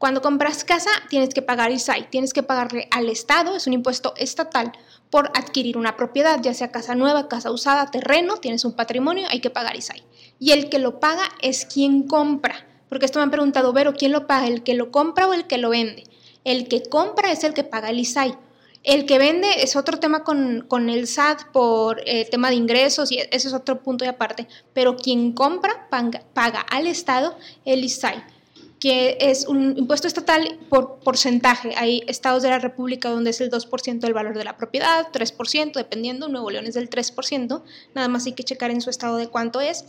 Cuando 0.00 0.22
compras 0.22 0.64
casa, 0.64 0.88
tienes 1.10 1.34
que 1.34 1.42
pagar 1.42 1.70
ISAI, 1.70 2.08
tienes 2.08 2.32
que 2.32 2.42
pagarle 2.42 2.88
al 2.90 3.10
Estado, 3.10 3.54
es 3.54 3.66
un 3.66 3.74
impuesto 3.74 4.14
estatal, 4.16 4.72
por 5.10 5.26
adquirir 5.34 5.76
una 5.76 5.98
propiedad, 5.98 6.40
ya 6.40 6.54
sea 6.54 6.72
casa 6.72 6.94
nueva, 6.94 7.28
casa 7.28 7.50
usada, 7.50 7.90
terreno, 7.90 8.38
tienes 8.38 8.64
un 8.64 8.72
patrimonio, 8.72 9.26
hay 9.28 9.40
que 9.40 9.50
pagar 9.50 9.76
ISAI. 9.76 10.02
Y 10.38 10.52
el 10.52 10.70
que 10.70 10.78
lo 10.78 11.00
paga 11.00 11.24
es 11.42 11.66
quien 11.66 12.04
compra, 12.04 12.66
porque 12.88 13.04
esto 13.04 13.18
me 13.18 13.24
han 13.24 13.30
preguntado, 13.30 13.74
Vero, 13.74 13.92
¿quién 13.92 14.12
lo 14.12 14.26
paga? 14.26 14.46
¿El 14.46 14.62
que 14.62 14.72
lo 14.72 14.90
compra 14.90 15.28
o 15.28 15.34
el 15.34 15.46
que 15.46 15.58
lo 15.58 15.68
vende? 15.68 16.04
El 16.44 16.66
que 16.68 16.82
compra 16.82 17.30
es 17.30 17.44
el 17.44 17.52
que 17.52 17.64
paga 17.64 17.90
el 17.90 17.98
ISAI. 17.98 18.38
El 18.82 19.04
que 19.04 19.18
vende 19.18 19.48
es 19.62 19.76
otro 19.76 19.98
tema 19.98 20.24
con, 20.24 20.88
el 20.88 21.06
SAT 21.08 21.52
por 21.52 22.00
eh, 22.06 22.26
tema 22.30 22.48
de 22.48 22.54
ingresos 22.54 23.12
y 23.12 23.18
ese 23.18 23.48
es 23.48 23.52
otro 23.52 23.82
punto 23.82 24.06
de 24.06 24.12
aparte, 24.12 24.48
pero 24.72 24.96
quien 24.96 25.34
compra 25.34 25.90
paga, 25.90 26.22
paga 26.32 26.60
al 26.60 26.86
Estado 26.86 27.36
el 27.66 27.84
ISAI 27.84 28.24
que 28.80 29.18
es 29.20 29.46
un 29.46 29.76
impuesto 29.76 30.08
estatal 30.08 30.58
por 30.70 31.00
porcentaje. 31.00 31.74
Hay 31.76 32.02
estados 32.08 32.42
de 32.42 32.48
la 32.48 32.58
República 32.58 33.10
donde 33.10 33.30
es 33.30 33.40
el 33.42 33.50
2% 33.50 34.00
del 34.00 34.14
valor 34.14 34.36
de 34.36 34.42
la 34.42 34.56
propiedad, 34.56 35.06
3%, 35.12 35.74
dependiendo, 35.74 36.28
Nuevo 36.28 36.50
León 36.50 36.66
es 36.66 36.74
del 36.74 36.88
3%, 36.88 37.62
nada 37.94 38.08
más 38.08 38.24
hay 38.24 38.32
que 38.32 38.42
checar 38.42 38.70
en 38.70 38.80
su 38.80 38.88
estado 38.88 39.18
de 39.18 39.28
cuánto 39.28 39.60
es. 39.60 39.84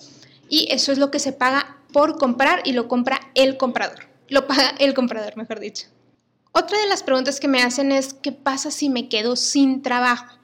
Y 0.50 0.67
eso 0.71 0.91
es 0.91 0.98
lo 0.98 1.10
que 1.10 1.19
se 1.19 1.31
paga 1.31 1.77
por 1.93 2.17
comprar 2.17 2.62
y 2.65 2.74
lo 2.74 2.89
compra 2.89 3.21
el 3.33 3.55
comprador. 3.55 4.10
Lo 4.27 4.45
paga 4.45 4.75
el 4.79 4.93
comprador, 4.93 5.38
mejor 5.38 5.62
dicho. 5.62 5.88
Otra 6.51 6.77
de 6.77 6.88
las 6.88 7.01
preguntas 7.01 7.39
que 7.39 7.48
me 7.48 7.63
hacen 7.63 7.93
es, 7.93 8.13
¿qué 8.13 8.33
pasa 8.33 8.71
si 8.71 8.89
me 8.89 9.07
quedo 9.07 9.38
sin 9.38 9.81
trabajo? 9.81 10.38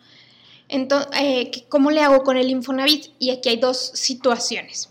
Entonces, 0.70 1.12
eh, 1.20 1.66
¿cómo 1.68 1.92
le 1.92 2.02
hago 2.02 2.24
con 2.24 2.38
el 2.38 2.50
Infonavit? 2.50 3.08
Y 3.20 3.32
aquí 3.32 3.50
hay 3.50 3.58
dos 3.58 3.92
situaciones. 3.94 4.90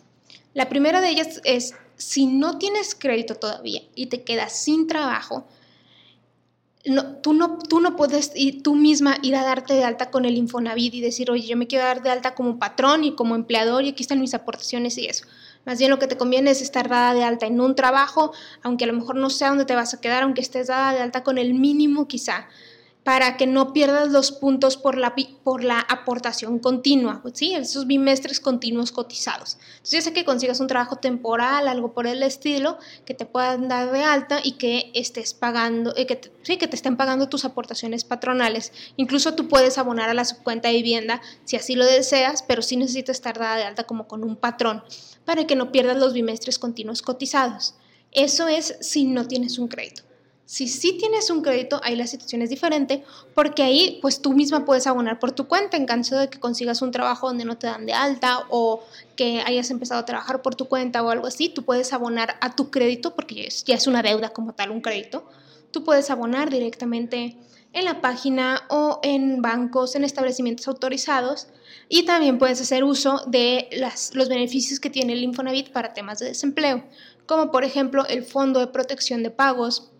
La 0.56 0.70
primera 0.70 1.02
de 1.02 1.10
ellas 1.10 1.42
es 1.44 1.74
si 1.96 2.26
no 2.26 2.56
tienes 2.56 2.94
crédito 2.94 3.34
todavía 3.34 3.82
y 3.94 4.06
te 4.06 4.22
quedas 4.24 4.58
sin 4.58 4.86
trabajo, 4.86 5.46
tú, 7.20 7.34
no, 7.34 7.58
tú 7.58 7.80
no 7.80 7.94
puedes 7.94 8.32
ir, 8.34 8.62
tú 8.62 8.74
misma 8.74 9.18
ir 9.20 9.36
a 9.36 9.44
darte 9.44 9.74
de 9.74 9.84
alta 9.84 10.10
con 10.10 10.24
el 10.24 10.38
Infonavit 10.38 10.94
y 10.94 11.02
decir, 11.02 11.30
oye, 11.30 11.46
yo 11.46 11.58
me 11.58 11.66
quiero 11.66 11.84
dar 11.84 12.02
de 12.02 12.08
alta 12.08 12.34
como 12.34 12.58
patrón 12.58 13.04
y 13.04 13.14
como 13.14 13.34
empleador 13.34 13.84
y 13.84 13.90
aquí 13.90 14.02
están 14.02 14.18
mis 14.18 14.32
aportaciones 14.32 14.96
y 14.96 15.04
eso. 15.04 15.26
Más 15.66 15.78
bien 15.78 15.90
lo 15.90 15.98
que 15.98 16.06
te 16.06 16.16
conviene 16.16 16.52
es 16.52 16.62
estar 16.62 16.88
dada 16.88 17.12
de 17.12 17.22
alta 17.22 17.44
en 17.44 17.60
un 17.60 17.74
trabajo, 17.74 18.32
aunque 18.62 18.84
a 18.84 18.86
lo 18.86 18.94
mejor 18.94 19.16
no 19.16 19.28
sea 19.28 19.50
dónde 19.50 19.66
te 19.66 19.74
vas 19.74 19.92
a 19.92 20.00
quedar, 20.00 20.22
aunque 20.22 20.40
estés 20.40 20.68
dada 20.68 20.94
de 20.94 21.00
alta 21.00 21.22
con 21.22 21.36
el 21.36 21.52
mínimo 21.52 22.08
quizá, 22.08 22.48
para 23.06 23.36
que 23.36 23.46
no 23.46 23.72
pierdas 23.72 24.08
los 24.08 24.32
puntos 24.32 24.76
por 24.76 24.98
la, 24.98 25.14
por 25.44 25.62
la 25.62 25.78
aportación 25.78 26.58
continua, 26.58 27.22
¿sí? 27.34 27.54
esos 27.54 27.86
bimestres 27.86 28.40
continuos 28.40 28.90
cotizados. 28.90 29.58
Entonces, 29.76 29.90
ya 29.92 30.00
sé 30.00 30.12
que 30.12 30.24
consigas 30.24 30.58
un 30.58 30.66
trabajo 30.66 30.96
temporal, 30.96 31.68
algo 31.68 31.92
por 31.92 32.08
el 32.08 32.24
estilo, 32.24 32.78
que 33.04 33.14
te 33.14 33.24
puedan 33.24 33.68
dar 33.68 33.92
de 33.92 34.02
alta 34.02 34.40
y 34.42 34.54
que 34.54 34.90
estés 34.92 35.34
pagando, 35.34 35.94
eh, 35.96 36.20
sí, 36.42 36.56
que 36.56 36.66
te 36.66 36.74
estén 36.74 36.96
pagando 36.96 37.28
tus 37.28 37.44
aportaciones 37.44 38.02
patronales. 38.02 38.72
Incluso 38.96 39.36
tú 39.36 39.46
puedes 39.46 39.78
abonar 39.78 40.08
a 40.10 40.14
la 40.14 40.24
subcuenta 40.24 40.66
de 40.66 40.74
vivienda 40.74 41.22
si 41.44 41.54
así 41.54 41.76
lo 41.76 41.86
deseas, 41.86 42.42
pero 42.42 42.60
sí 42.60 42.76
necesitas 42.76 43.18
estar 43.18 43.38
dada 43.38 43.54
de 43.54 43.62
alta 43.62 43.84
como 43.84 44.08
con 44.08 44.24
un 44.24 44.34
patrón 44.34 44.82
para 45.24 45.46
que 45.46 45.54
no 45.54 45.70
pierdas 45.70 45.98
los 45.98 46.12
bimestres 46.12 46.58
continuos 46.58 47.02
cotizados. 47.02 47.76
Eso 48.10 48.48
es 48.48 48.78
si 48.80 49.04
no 49.04 49.28
tienes 49.28 49.60
un 49.60 49.68
crédito. 49.68 50.02
Si 50.46 50.68
sí 50.68 50.96
tienes 50.96 51.28
un 51.30 51.42
crédito, 51.42 51.80
ahí 51.82 51.96
la 51.96 52.06
situación 52.06 52.40
es 52.40 52.50
diferente, 52.50 53.02
porque 53.34 53.64
ahí 53.64 53.98
pues 54.00 54.22
tú 54.22 54.32
misma 54.32 54.64
puedes 54.64 54.86
abonar 54.86 55.18
por 55.18 55.32
tu 55.32 55.48
cuenta 55.48 55.76
en 55.76 55.86
caso 55.86 56.16
de 56.16 56.30
que 56.30 56.38
consigas 56.38 56.82
un 56.82 56.92
trabajo 56.92 57.26
donde 57.26 57.44
no 57.44 57.58
te 57.58 57.66
dan 57.66 57.84
de 57.84 57.92
alta 57.92 58.44
o 58.48 58.84
que 59.16 59.42
hayas 59.44 59.72
empezado 59.72 60.00
a 60.00 60.04
trabajar 60.04 60.42
por 60.42 60.54
tu 60.54 60.68
cuenta 60.68 61.02
o 61.02 61.10
algo 61.10 61.26
así, 61.26 61.48
tú 61.48 61.64
puedes 61.64 61.92
abonar 61.92 62.36
a 62.40 62.54
tu 62.54 62.70
crédito, 62.70 63.16
porque 63.16 63.48
ya 63.66 63.74
es 63.74 63.88
una 63.88 64.02
deuda 64.02 64.28
como 64.28 64.54
tal, 64.54 64.70
un 64.70 64.80
crédito. 64.80 65.28
Tú 65.72 65.82
puedes 65.82 66.10
abonar 66.10 66.48
directamente 66.48 67.36
en 67.72 67.84
la 67.84 68.00
página 68.00 68.62
o 68.68 69.00
en 69.02 69.42
bancos, 69.42 69.96
en 69.96 70.04
establecimientos 70.04 70.68
autorizados 70.68 71.48
y 71.88 72.04
también 72.04 72.38
puedes 72.38 72.60
hacer 72.60 72.84
uso 72.84 73.20
de 73.26 73.68
los 74.14 74.28
beneficios 74.28 74.78
que 74.78 74.90
tiene 74.90 75.14
el 75.14 75.24
Infonavit 75.24 75.72
para 75.72 75.92
temas 75.92 76.20
de 76.20 76.26
desempleo, 76.26 76.84
como 77.26 77.50
por 77.50 77.64
ejemplo 77.64 78.06
el 78.06 78.24
Fondo 78.24 78.60
de 78.60 78.68
Protección 78.68 79.24
de 79.24 79.30
Pagos, 79.30 79.90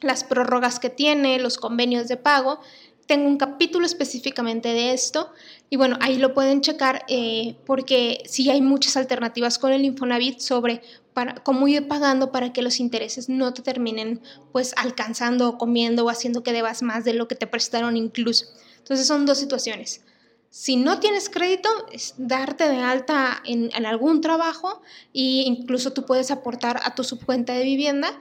las 0.00 0.24
prórrogas 0.24 0.78
que 0.78 0.90
tiene, 0.90 1.38
los 1.38 1.58
convenios 1.58 2.08
de 2.08 2.16
pago. 2.16 2.60
Tengo 3.06 3.26
un 3.26 3.38
capítulo 3.38 3.86
específicamente 3.86 4.68
de 4.68 4.92
esto 4.92 5.32
y 5.68 5.76
bueno, 5.76 5.96
ahí 6.00 6.16
lo 6.16 6.32
pueden 6.32 6.60
checar 6.60 7.04
eh, 7.08 7.56
porque 7.66 8.22
sí 8.26 8.50
hay 8.50 8.62
muchas 8.62 8.96
alternativas 8.96 9.58
con 9.58 9.72
el 9.72 9.84
Infonavit 9.84 10.38
sobre 10.38 10.82
para, 11.12 11.34
cómo 11.34 11.66
ir 11.66 11.88
pagando 11.88 12.30
para 12.30 12.52
que 12.52 12.62
los 12.62 12.78
intereses 12.78 13.28
no 13.28 13.52
te 13.52 13.62
terminen 13.62 14.20
pues 14.52 14.74
alcanzando 14.76 15.48
o 15.48 15.58
comiendo 15.58 16.04
o 16.04 16.08
haciendo 16.08 16.42
que 16.42 16.52
debas 16.52 16.82
más 16.82 17.04
de 17.04 17.14
lo 17.14 17.26
que 17.26 17.34
te 17.34 17.48
prestaron 17.48 17.96
incluso. 17.96 18.46
Entonces 18.78 19.06
son 19.06 19.26
dos 19.26 19.38
situaciones. 19.38 20.02
Si 20.50 20.74
no 20.74 20.98
tienes 20.98 21.30
crédito, 21.30 21.68
darte 22.16 22.68
de 22.68 22.78
alta 22.78 23.40
en, 23.44 23.70
en 23.74 23.86
algún 23.86 24.20
trabajo 24.20 24.82
e 25.14 25.42
incluso 25.46 25.92
tú 25.92 26.06
puedes 26.06 26.30
aportar 26.32 26.80
a 26.84 26.94
tu 26.94 27.04
subcuenta 27.04 27.52
de 27.52 27.64
vivienda 27.64 28.20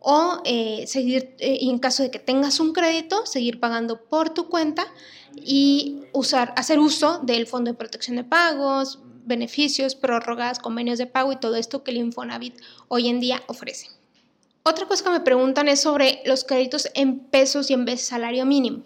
o 0.00 0.40
eh, 0.44 0.84
seguir, 0.86 1.34
eh, 1.38 1.58
en 1.62 1.78
caso 1.78 2.02
de 2.02 2.10
que 2.10 2.18
tengas 2.18 2.60
un 2.60 2.72
crédito, 2.72 3.26
seguir 3.26 3.60
pagando 3.60 4.00
por 4.02 4.30
tu 4.30 4.48
cuenta 4.48 4.86
y 5.34 6.02
usar, 6.12 6.52
hacer 6.56 6.78
uso 6.78 7.20
del 7.22 7.46
Fondo 7.46 7.70
de 7.70 7.76
Protección 7.76 8.16
de 8.16 8.24
Pagos, 8.24 9.00
beneficios, 9.24 9.94
prórrogas, 9.94 10.58
convenios 10.58 10.98
de 10.98 11.06
pago 11.06 11.32
y 11.32 11.36
todo 11.36 11.56
esto 11.56 11.84
que 11.84 11.90
el 11.90 11.98
Infonavit 11.98 12.58
hoy 12.88 13.08
en 13.08 13.20
día 13.20 13.42
ofrece. 13.46 13.88
Otra 14.62 14.86
cosa 14.86 15.04
que 15.04 15.10
me 15.10 15.20
preguntan 15.20 15.68
es 15.68 15.80
sobre 15.80 16.20
los 16.24 16.44
créditos 16.44 16.88
en 16.94 17.20
pesos 17.20 17.70
y 17.70 17.74
en 17.74 17.84
vez 17.84 18.02
salario 18.02 18.44
mínimo. 18.44 18.82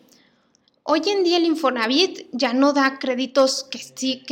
Hoy 0.85 1.01
en 1.07 1.23
día 1.23 1.37
el 1.37 1.45
Infonavit 1.45 2.27
ya 2.33 2.53
no 2.55 2.73
da 2.73 2.99
créditos 2.99 3.62
que, 3.62 3.79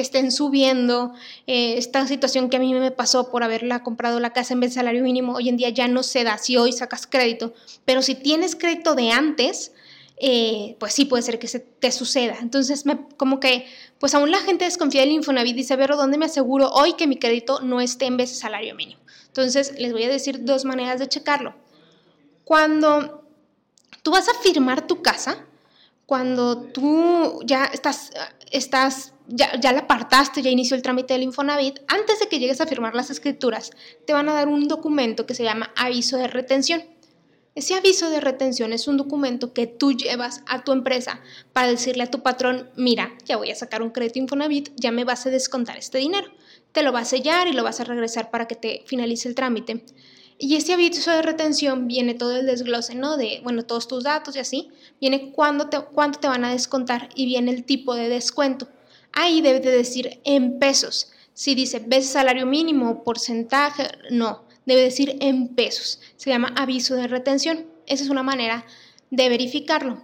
estén 0.02 0.33
subiendo. 0.33 1.12
Eh, 1.47 1.75
esta 1.78 2.04
situación 2.09 2.50
que 2.50 2.57
a 2.57 2.61
mí 2.61 2.75
me 2.75 2.90
pasó 2.90 3.30
por 3.30 3.45
haberla 3.45 3.85
comprado 3.85 4.19
la 4.19 4.33
casa 4.33 4.54
en 4.54 4.61
vez 4.61 4.71
de 4.71 4.75
salario 4.75 5.04
mínimo, 5.04 5.35
hoy 5.35 5.49
en 5.49 5.57
día 5.57 5.69
ya 5.69 5.87
no 5.87 6.02
se 6.02 6.25
da 6.25 6.38
si 6.38 6.57
hoy 6.57 6.73
sacas 6.73 7.07
crédito. 7.07 7.54
Pero 7.85 8.02
si 8.02 8.16
tienes 8.16 8.57
crédito 8.57 8.97
de 8.97 9.12
antes, 9.12 9.73
eh, 10.16 10.76
pues 10.80 10.92
sí 10.92 11.04
puede 11.04 11.23
ser 11.23 11.38
que 11.38 11.47
se 11.47 11.61
te 11.61 11.92
suceda. 11.92 12.38
Entonces, 12.40 12.83
como 13.16 13.38
que, 13.38 13.66
pues 14.00 14.16
aún 14.16 14.33
la 14.33 14.38
gente 14.38 14.64
desconfía 14.64 15.02
del 15.02 15.12
Infonavit 15.12 15.54
y 15.54 15.59
dice, 15.59 15.76
pero 15.76 15.97
¿dónde 15.97 16.19
me 16.19 16.26
aseguro 16.26 16.69
hoy 16.71 16.95
que 16.95 17.07
mi 17.07 17.16
crédito 17.16 17.61
no 17.61 17.80
esté 17.80 18.07
en 18.07 18.16
vez 18.16 18.30
de 18.30 18.37
salario 18.37 18.75
mínimo? 18.75 19.00
Entonces, 19.28 19.75
les 19.78 19.92
voy 19.92 20.02
a 20.02 20.09
decir 20.09 20.45
dos 20.45 20.64
maneras 20.64 20.99
de 20.99 21.07
checarlo. 21.07 21.54
Cuando 22.42 23.25
tú 24.02 24.11
vas 24.11 24.28
a 24.28 24.35
firmar 24.42 24.88
tu 24.88 25.00
casa, 25.00 25.47
cuando 26.10 26.56
tú 26.56 27.38
ya 27.44 27.66
estás, 27.66 28.10
estás 28.50 29.14
ya, 29.28 29.60
ya, 29.60 29.70
la 29.70 29.82
apartaste, 29.82 30.42
ya 30.42 30.50
inició 30.50 30.74
el 30.74 30.82
trámite 30.82 31.14
del 31.14 31.22
Infonavit, 31.22 31.78
antes 31.86 32.18
de 32.18 32.26
que 32.26 32.40
llegues 32.40 32.60
a 32.60 32.66
firmar 32.66 32.96
las 32.96 33.10
escrituras, 33.10 33.70
te 34.08 34.12
van 34.12 34.28
a 34.28 34.34
dar 34.34 34.48
un 34.48 34.66
documento 34.66 35.24
que 35.24 35.36
se 35.36 35.44
llama 35.44 35.70
aviso 35.76 36.16
de 36.16 36.26
retención. 36.26 36.82
Ese 37.54 37.76
aviso 37.76 38.10
de 38.10 38.18
retención 38.18 38.72
es 38.72 38.88
un 38.88 38.96
documento 38.96 39.52
que 39.52 39.68
tú 39.68 39.92
llevas 39.92 40.42
a 40.48 40.64
tu 40.64 40.72
empresa 40.72 41.20
para 41.52 41.68
decirle 41.68 42.02
a 42.02 42.10
tu 42.10 42.24
patrón, 42.24 42.70
mira, 42.74 43.12
ya 43.24 43.36
voy 43.36 43.52
a 43.52 43.54
sacar 43.54 43.80
un 43.80 43.90
crédito 43.90 44.18
Infonavit, 44.18 44.70
ya 44.74 44.90
me 44.90 45.04
vas 45.04 45.26
a 45.26 45.30
descontar 45.30 45.76
este 45.76 45.98
dinero. 45.98 46.26
Te 46.72 46.82
lo 46.82 46.90
vas 46.90 47.02
a 47.02 47.10
sellar 47.10 47.46
y 47.46 47.52
lo 47.52 47.62
vas 47.62 47.78
a 47.78 47.84
regresar 47.84 48.32
para 48.32 48.48
que 48.48 48.56
te 48.56 48.82
finalice 48.84 49.28
el 49.28 49.36
trámite. 49.36 49.84
Y 50.42 50.56
ese 50.56 50.73
aviso 50.73 51.11
de 51.11 51.20
retención 51.20 51.87
viene 51.87 52.14
todo 52.14 52.35
el 52.35 52.47
desglose, 52.47 52.94
¿no? 52.94 53.18
De, 53.18 53.40
bueno, 53.42 53.62
todos 53.62 53.87
tus 53.87 54.04
datos 54.04 54.35
y 54.37 54.38
así. 54.38 54.70
Viene 54.99 55.32
cuánto 55.32 55.68
te, 55.68 55.78
cuánto 55.92 56.18
te 56.18 56.28
van 56.28 56.47
a 56.47 56.52
descontar 56.52 57.11
y 57.14 57.26
viene 57.26 57.50
el 57.50 57.64
tipo 57.64 57.94
de 57.94 58.09
descuento. 58.09 58.66
Ahí 59.12 59.42
debe 59.42 59.61
de 59.61 59.70
decir 59.70 60.18
en 60.25 60.59
pesos. 60.59 61.12
Si 61.35 61.54
dice 61.54 61.80
veces 61.80 62.12
salario 62.12 62.47
mínimo, 62.47 63.04
porcentaje, 63.04 63.88
no. 64.11 64.44
Debe 64.64 64.80
decir 64.80 65.18
en 65.20 65.49
pesos. 65.49 66.00
Se 66.16 66.30
llama 66.30 66.54
aviso 66.56 66.94
de 66.94 67.06
retención. 67.06 67.66
Esa 67.87 68.04
es 68.04 68.09
una 68.11 68.23
manera 68.23 68.64
de 69.11 69.28
verificarlo. 69.28 70.02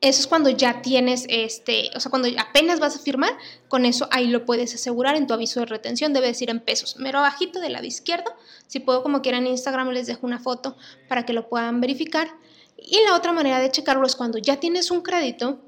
Eso 0.00 0.20
es 0.20 0.26
cuando 0.26 0.50
ya 0.50 0.82
tienes, 0.82 1.24
este, 1.28 1.90
o 1.96 2.00
sea, 2.00 2.10
cuando 2.10 2.28
apenas 2.38 2.78
vas 2.78 2.96
a 2.96 2.98
firmar, 2.98 3.32
con 3.68 3.86
eso 3.86 4.06
ahí 4.10 4.26
lo 4.26 4.44
puedes 4.44 4.74
asegurar 4.74 5.16
en 5.16 5.26
tu 5.26 5.32
aviso 5.32 5.60
de 5.60 5.66
retención, 5.66 6.12
debe 6.12 6.26
decir 6.26 6.50
en 6.50 6.60
pesos. 6.60 6.96
Mero 6.98 7.20
abajito 7.20 7.58
del 7.60 7.72
lado 7.72 7.86
izquierdo, 7.86 8.30
si 8.66 8.80
puedo 8.80 9.02
como 9.02 9.22
quieran 9.22 9.46
en 9.46 9.52
Instagram 9.52 9.90
les 9.90 10.06
dejo 10.06 10.26
una 10.26 10.38
foto 10.38 10.76
para 11.08 11.24
que 11.24 11.32
lo 11.32 11.48
puedan 11.48 11.80
verificar. 11.80 12.28
Y 12.76 12.98
la 13.06 13.16
otra 13.16 13.32
manera 13.32 13.60
de 13.60 13.70
checarlo 13.70 14.06
es 14.06 14.14
cuando 14.14 14.36
ya 14.38 14.60
tienes 14.60 14.90
un 14.90 15.00
crédito, 15.00 15.60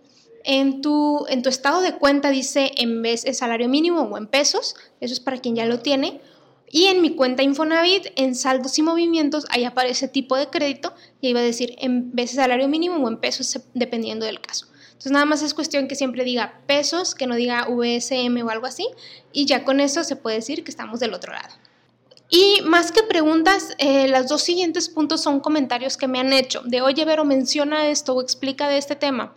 en 0.47 0.80
tu, 0.80 1.26
en 1.28 1.42
tu 1.42 1.49
estado 1.49 1.80
de 1.80 1.97
cuenta 1.97 2.30
dice 2.30 2.71
en 2.76 3.02
vez 3.02 3.25
de 3.25 3.35
salario 3.35 3.68
mínimo 3.68 4.02
o 4.02 4.16
en 4.16 4.28
pesos, 4.28 4.76
eso 5.00 5.12
es 5.12 5.18
para 5.18 5.38
quien 5.38 5.56
ya 5.56 5.66
lo 5.66 5.80
tiene, 5.80 6.21
y 6.70 6.87
en 6.87 7.00
mi 7.00 7.14
cuenta 7.14 7.42
Infonavit, 7.42 8.08
en 8.16 8.35
saldos 8.35 8.78
y 8.78 8.82
movimientos, 8.82 9.46
ahí 9.50 9.64
aparece 9.64 10.08
tipo 10.08 10.37
de 10.37 10.49
crédito 10.49 10.92
y 11.20 11.28
ahí 11.28 11.32
va 11.32 11.40
a 11.40 11.44
decir 11.44 11.76
en 11.78 12.14
de 12.14 12.26
salario 12.26 12.68
mínimo 12.68 12.96
o 12.96 13.08
en 13.08 13.18
pesos, 13.18 13.61
dependiendo 13.75 14.26
del 14.26 14.40
caso. 14.40 14.66
Entonces 14.88 15.12
nada 15.12 15.26
más 15.26 15.42
es 15.42 15.54
cuestión 15.54 15.88
que 15.88 15.94
siempre 15.94 16.25
diga 16.25 16.61
pesos, 16.66 17.14
que 17.14 17.26
no 17.26 17.35
diga 17.37 17.66
VSM 17.68 18.44
o 18.44 18.50
algo 18.50 18.66
así, 18.66 18.88
y 19.32 19.44
ya 19.44 19.62
con 19.62 19.80
eso 19.80 20.02
se 20.04 20.16
puede 20.16 20.37
decir 20.37 20.64
que 20.64 20.70
estamos 20.70 21.00
del 21.00 21.14
otro 21.14 21.32
lado. 21.32 21.54
Y 22.28 22.61
más 22.64 22.90
que 22.90 23.02
preguntas, 23.02 23.75
eh, 23.78 24.08
los 24.08 24.26
dos 24.26 24.42
siguientes 24.42 24.88
puntos 24.88 25.23
son 25.23 25.38
comentarios 25.38 25.96
que 25.96 26.08
me 26.08 26.18
han 26.18 26.32
hecho, 26.32 26.62
de 26.64 26.82
oye 26.82 27.04
Vero, 27.04 27.25
menciona 27.25 27.88
esto 27.88 28.14
o 28.14 28.23
explica 28.23 28.68
de 28.68 28.78
este 28.78 28.96
tema. 28.96 29.35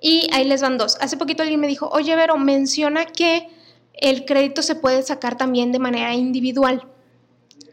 Y 0.00 0.28
ahí 0.32 0.44
les 0.44 0.60
van 0.60 0.76
dos. 0.76 0.98
Hace 1.00 1.16
poquito 1.16 1.42
alguien 1.42 1.60
me 1.60 1.66
dijo, 1.66 1.88
oye 1.88 2.14
Vero, 2.14 2.36
menciona 2.36 3.06
que 3.06 3.48
el 3.94 4.24
crédito 4.24 4.62
se 4.62 4.74
puede 4.74 5.02
sacar 5.02 5.36
también 5.36 5.72
de 5.72 5.78
manera 5.78 6.14
individual, 6.14 6.86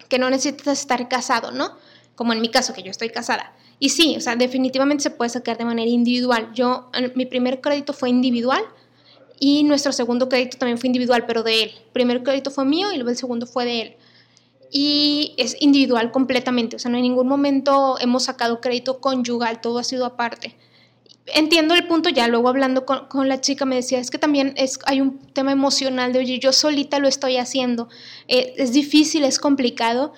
que 0.10 0.20
no 0.20 0.30
necesitas 0.30 0.80
estar 0.80 1.08
casado, 1.08 1.52
¿no? 1.52 1.72
Como 2.16 2.34
en 2.34 2.42
mi 2.42 2.50
caso, 2.50 2.74
que 2.74 2.84
yo 2.84 2.92
estoy 2.92 3.10
casada. 3.10 3.56
Y 3.80 3.90
sí, 3.90 4.16
o 4.18 4.22
sea, 4.22 4.36
definitivamente 4.36 5.04
se 5.04 5.10
puede 5.10 5.30
sacar 5.30 5.58
de 5.58 5.66
manera 5.66 5.90
individual. 5.90 6.52
Yo, 6.54 6.92
mi 7.16 7.26
primer 7.26 7.62
crédito 7.62 7.94
fue 7.94 8.10
individual 8.10 8.64
y 9.40 9.64
nuestro 9.64 9.92
segundo 9.92 10.30
crédito 10.30 10.58
también 10.58 10.78
fue 10.78 10.88
individual, 10.88 11.26
pero 11.26 11.42
de 11.42 11.64
él. 11.64 11.72
El 11.76 11.92
primer 11.92 12.22
crédito 12.22 12.52
fue 12.52 12.66
mío 12.66 12.92
y 12.92 12.98
luego 12.98 13.10
el 13.10 13.18
segundo 13.18 13.48
fue 13.48 13.66
de 13.66 13.82
él. 13.82 13.96
Y 14.70 15.34
es 15.38 15.58
individual 15.60 16.12
completamente, 16.12 16.76
o 16.76 16.80
sea, 16.80 16.92
no 16.92 16.98
en 16.98 17.04
ningún 17.04 17.28
momento 17.28 17.98
hemos 18.00 18.24
sacado 18.24 18.62
crédito 18.62 19.02
conyugal, 19.02 19.60
todo 19.60 19.80
ha 19.80 19.84
sido 19.84 20.06
aparte 20.06 20.56
entiendo 21.34 21.74
el 21.74 21.88
punto 21.88 22.10
ya, 22.10 22.28
luego 22.28 22.50
hablando 22.50 22.86
con, 22.86 23.28
la 23.28 23.42
chica 23.42 23.66
me 23.66 23.76
decía, 23.76 24.00
es 24.00 24.12
que 24.12 24.18
también 24.18 24.54
es, 24.58 24.80
hay 24.86 25.02
un 25.02 25.20
tema 25.34 25.52
emocional 25.52 26.14
de, 26.14 26.20
oye, 26.20 26.40
yo 26.40 26.54
solita 26.54 27.00
lo 27.00 27.08
estoy 27.08 27.38
haciendo, 27.38 27.90
eh, 28.28 28.54
es 28.58 28.74
difícil, 28.74 29.24
es 29.24 29.40
complicado, 29.40 30.14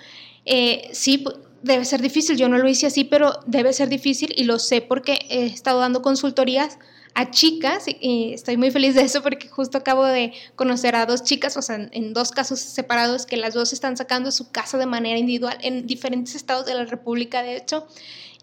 eh, 0.46 0.89
sí, 0.93 1.24
debe 1.62 1.86
ser 1.86 2.01
difícil, 2.01 2.38
yo 2.38 2.50
no 2.50 2.58
lo 2.58 2.67
hice 2.67 2.88
así, 2.88 3.03
pero 3.03 3.39
debe 3.46 3.74
ser 3.74 3.89
difícil 3.89 4.34
y 4.36 4.43
lo 4.43 4.60
sé 4.60 4.82
porque 4.82 5.20
he 5.29 5.46
estado 5.46 5.79
dando 5.79 6.01
consultorías 6.01 6.77
a 7.15 7.29
chicas 7.29 7.86
y 7.88 8.34
estoy 8.34 8.58
muy 8.58 8.72
feliz 8.72 8.96
de 8.96 9.03
eso 9.03 9.22
porque 9.22 9.48
justo 9.48 9.77
acabo 9.77 10.03
de 10.03 10.34
conocer 10.55 10.96
a 10.96 11.05
dos 11.05 11.24
chicas, 11.24 11.55
o 11.58 11.62
sea, 11.62 11.88
en 11.91 12.13
dos 12.13 12.32
casos 12.32 12.60
separados 12.60 13.25
que 13.25 13.38
las 13.38 13.53
dos 13.53 13.72
están 13.72 13.98
sacando 13.98 14.32
su 14.32 14.51
casa 14.51 14.77
de 14.77 14.88
manera 14.88 15.17
individual 15.17 15.58
en 15.62 15.86
diferentes 15.86 16.36
estados 16.36 16.65
de 16.65 16.74
la 16.74 16.86
República, 16.86 17.43
de 17.43 17.58
hecho, 17.58 17.88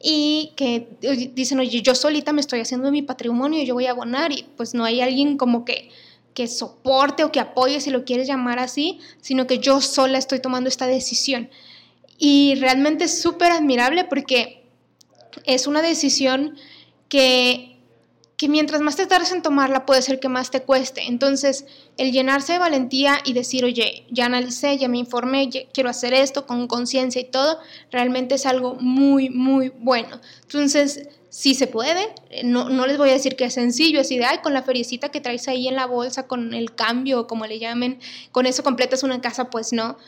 y 0.02 0.52
que 0.56 0.88
dicen, 1.34 1.60
oye, 1.60 1.82
yo 1.82 1.94
solita 1.94 2.32
me 2.32 2.40
estoy 2.40 2.60
haciendo 2.60 2.90
mi 2.90 3.02
patrimonio, 3.02 3.62
y 3.62 3.66
yo 3.66 3.74
voy 3.74 3.86
a 3.86 3.90
abonar 3.90 4.32
y 4.32 4.46
pues 4.56 4.74
no 4.74 4.84
hay 4.84 5.00
alguien 5.00 5.36
como 5.36 5.64
que 5.64 5.90
que 6.34 6.46
soporte 6.46 7.24
o 7.24 7.32
que 7.32 7.40
apoye, 7.40 7.80
si 7.80 7.90
lo 7.90 8.04
quieres 8.04 8.28
llamar 8.28 8.58
así, 8.58 9.00
sino 9.20 9.46
que 9.46 9.58
yo 9.58 9.80
sola 9.80 10.18
estoy 10.18 10.40
tomando 10.40 10.68
esta 10.68 10.86
decisión. 10.86 11.50
Y 12.18 12.54
realmente 12.56 13.04
es 13.04 13.20
súper 13.20 13.52
admirable 13.52 14.04
porque 14.04 14.64
es 15.44 15.66
una 15.66 15.82
decisión 15.82 16.56
que 17.08 17.69
que 18.40 18.48
mientras 18.48 18.80
más 18.80 18.96
te 18.96 19.04
tardes 19.04 19.32
en 19.32 19.42
tomarla 19.42 19.84
puede 19.84 20.00
ser 20.00 20.18
que 20.18 20.30
más 20.30 20.50
te 20.50 20.62
cueste. 20.62 21.02
Entonces, 21.08 21.66
el 21.98 22.10
llenarse 22.10 22.54
de 22.54 22.58
valentía 22.58 23.18
y 23.22 23.34
decir, 23.34 23.66
oye, 23.66 24.06
ya 24.10 24.24
analicé, 24.24 24.78
ya 24.78 24.88
me 24.88 24.96
informé, 24.96 25.50
quiero 25.74 25.90
hacer 25.90 26.14
esto 26.14 26.46
con 26.46 26.66
conciencia 26.66 27.20
y 27.20 27.24
todo, 27.24 27.58
realmente 27.90 28.36
es 28.36 28.46
algo 28.46 28.76
muy, 28.76 29.28
muy 29.28 29.68
bueno. 29.68 30.22
Entonces, 30.40 31.06
sí 31.28 31.52
se 31.52 31.66
puede, 31.66 32.14
no, 32.42 32.70
no 32.70 32.86
les 32.86 32.96
voy 32.96 33.10
a 33.10 33.12
decir 33.12 33.36
que 33.36 33.44
es 33.44 33.52
sencillo, 33.52 34.00
así 34.00 34.16
de, 34.16 34.24
ay, 34.24 34.38
con 34.38 34.54
la 34.54 34.62
feriecita 34.62 35.10
que 35.10 35.20
traes 35.20 35.46
ahí 35.46 35.68
en 35.68 35.76
la 35.76 35.84
bolsa, 35.84 36.26
con 36.26 36.54
el 36.54 36.74
cambio, 36.74 37.26
como 37.26 37.44
le 37.44 37.58
llamen, 37.58 38.00
con 38.32 38.46
eso 38.46 38.62
completas 38.62 39.02
una 39.02 39.20
casa, 39.20 39.50
pues 39.50 39.74
no. 39.74 39.98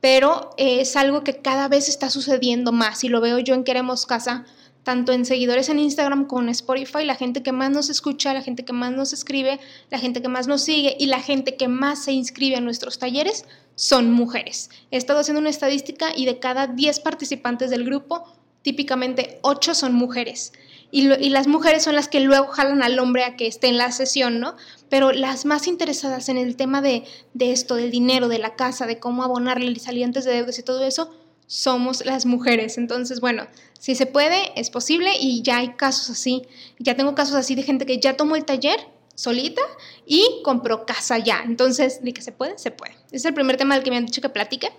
Pero 0.00 0.50
es 0.58 0.94
algo 0.94 1.24
que 1.24 1.38
cada 1.42 1.66
vez 1.66 1.88
está 1.88 2.08
sucediendo 2.08 2.70
más 2.70 3.02
y 3.02 3.08
lo 3.08 3.20
veo 3.20 3.40
yo 3.40 3.54
en 3.54 3.64
Queremos 3.64 4.06
Casa 4.06 4.46
tanto 4.82 5.12
en 5.12 5.24
seguidores 5.24 5.68
en 5.68 5.78
Instagram 5.78 6.26
como 6.26 6.42
en 6.42 6.48
Spotify, 6.50 7.04
la 7.04 7.14
gente 7.14 7.42
que 7.42 7.52
más 7.52 7.70
nos 7.70 7.90
escucha, 7.90 8.32
la 8.32 8.42
gente 8.42 8.64
que 8.64 8.72
más 8.72 8.92
nos 8.92 9.12
escribe, 9.12 9.60
la 9.90 9.98
gente 9.98 10.22
que 10.22 10.28
más 10.28 10.46
nos 10.46 10.62
sigue 10.62 10.96
y 10.98 11.06
la 11.06 11.20
gente 11.20 11.56
que 11.56 11.68
más 11.68 12.04
se 12.04 12.12
inscribe 12.12 12.56
a 12.56 12.60
nuestros 12.60 12.98
talleres 12.98 13.44
son 13.74 14.12
mujeres. 14.12 14.70
He 14.90 14.96
estado 14.96 15.20
haciendo 15.20 15.40
una 15.40 15.50
estadística 15.50 16.10
y 16.14 16.26
de 16.26 16.38
cada 16.38 16.66
10 16.66 17.00
participantes 17.00 17.70
del 17.70 17.84
grupo, 17.84 18.24
típicamente 18.62 19.38
8 19.42 19.74
son 19.74 19.94
mujeres. 19.94 20.52
Y, 20.92 21.06
las 21.30 21.46
mujeres 21.46 21.84
son 21.84 21.94
las 21.94 22.08
que 22.08 22.18
luego 22.18 22.48
jalan 22.48 22.82
al 22.82 22.98
hombre 22.98 23.22
a 23.22 23.36
que 23.36 23.46
esté 23.46 23.68
en 23.68 23.78
la 23.78 23.92
sesión, 23.92 24.40
¿no? 24.40 24.56
Pero 24.88 25.12
las 25.12 25.44
más 25.44 25.68
interesadas 25.68 26.28
en 26.28 26.36
el 26.36 26.56
tema 26.56 26.82
de, 26.82 27.04
de 27.32 27.52
esto, 27.52 27.76
del 27.76 27.92
dinero, 27.92 28.26
de 28.26 28.40
la 28.40 28.56
casa, 28.56 28.88
de 28.88 28.98
cómo 28.98 29.22
abonarle 29.22 29.78
salientes 29.78 30.24
de 30.24 30.32
deudas 30.32 30.58
y 30.58 30.64
todo 30.64 30.84
eso, 30.84 31.14
somos 31.50 32.06
las 32.06 32.26
mujeres. 32.26 32.78
Entonces, 32.78 33.20
bueno, 33.20 33.48
si 33.76 33.96
se 33.96 34.06
puede, 34.06 34.52
es 34.54 34.70
posible 34.70 35.10
y 35.20 35.42
ya 35.42 35.58
hay 35.58 35.70
casos 35.70 36.08
así. 36.08 36.46
Ya 36.78 36.94
tengo 36.94 37.16
casos 37.16 37.34
así 37.34 37.56
de 37.56 37.64
gente 37.64 37.86
que 37.86 37.98
ya 37.98 38.16
tomó 38.16 38.36
el 38.36 38.44
taller 38.44 38.78
solita 39.16 39.60
y 40.06 40.42
compró 40.44 40.86
casa 40.86 41.18
ya. 41.18 41.42
Entonces, 41.44 42.04
de 42.04 42.12
que 42.12 42.22
se 42.22 42.30
puede, 42.30 42.56
se 42.56 42.70
puede. 42.70 42.94
es 43.10 43.24
el 43.24 43.34
primer 43.34 43.56
tema 43.56 43.74
del 43.74 43.82
que 43.82 43.90
me 43.90 43.96
han 43.96 44.06
dicho 44.06 44.22
que 44.22 44.28
platique. 44.28 44.70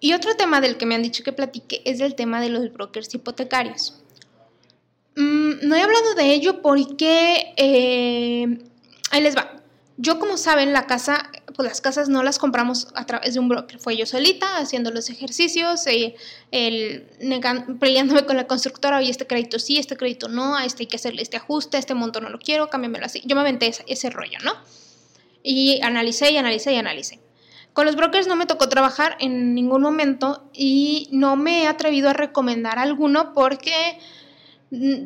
Y 0.00 0.14
otro 0.14 0.34
tema 0.34 0.62
del 0.62 0.78
que 0.78 0.86
me 0.86 0.94
han 0.94 1.02
dicho 1.02 1.22
que 1.22 1.32
platique 1.32 1.82
es 1.84 2.00
el 2.00 2.14
tema 2.14 2.40
de 2.40 2.48
los 2.48 2.72
brokers 2.72 3.14
hipotecarios. 3.14 4.00
Mm, 5.14 5.68
no 5.68 5.76
he 5.76 5.82
hablado 5.82 6.14
de 6.14 6.32
ello 6.32 6.62
porque... 6.62 7.52
Eh, 7.58 8.64
ahí 9.10 9.20
les 9.20 9.36
va. 9.36 9.61
Yo, 10.02 10.18
como 10.18 10.36
saben, 10.36 10.72
la 10.72 10.88
casa, 10.88 11.30
pues 11.54 11.68
las 11.68 11.80
casas 11.80 12.08
no 12.08 12.24
las 12.24 12.40
compramos 12.40 12.88
a 12.96 13.06
través 13.06 13.34
de 13.34 13.38
un 13.38 13.48
broker. 13.48 13.78
Fue 13.78 13.96
yo 13.96 14.04
solita 14.04 14.56
haciendo 14.56 14.90
los 14.90 15.08
ejercicios, 15.10 15.86
eh, 15.86 16.16
el, 16.50 17.06
peleándome 17.78 18.26
con 18.26 18.36
la 18.36 18.48
constructora, 18.48 18.98
oye, 18.98 19.12
este 19.12 19.28
crédito 19.28 19.60
sí, 19.60 19.78
este 19.78 19.96
crédito 19.96 20.26
no, 20.26 20.56
a 20.56 20.64
este 20.64 20.82
hay 20.82 20.86
que 20.88 20.96
hacerle 20.96 21.22
este 21.22 21.36
ajuste, 21.36 21.78
este 21.78 21.94
monto 21.94 22.20
no 22.20 22.30
lo 22.30 22.40
quiero, 22.40 22.68
cámbiamelo 22.68 23.06
así. 23.06 23.22
Yo 23.24 23.36
me 23.36 23.42
aventé 23.42 23.68
ese, 23.68 23.84
ese 23.86 24.10
rollo, 24.10 24.40
¿no? 24.42 24.52
Y 25.44 25.80
analicé 25.82 26.32
y 26.32 26.36
analicé 26.36 26.72
y 26.72 26.78
analicé. 26.78 27.20
Con 27.72 27.86
los 27.86 27.94
brokers 27.94 28.26
no 28.26 28.34
me 28.34 28.46
tocó 28.46 28.68
trabajar 28.68 29.16
en 29.20 29.54
ningún 29.54 29.82
momento 29.82 30.50
y 30.52 31.08
no 31.12 31.36
me 31.36 31.62
he 31.62 31.66
atrevido 31.68 32.10
a 32.10 32.12
recomendar 32.12 32.80
alguno 32.80 33.34
porque 33.34 34.00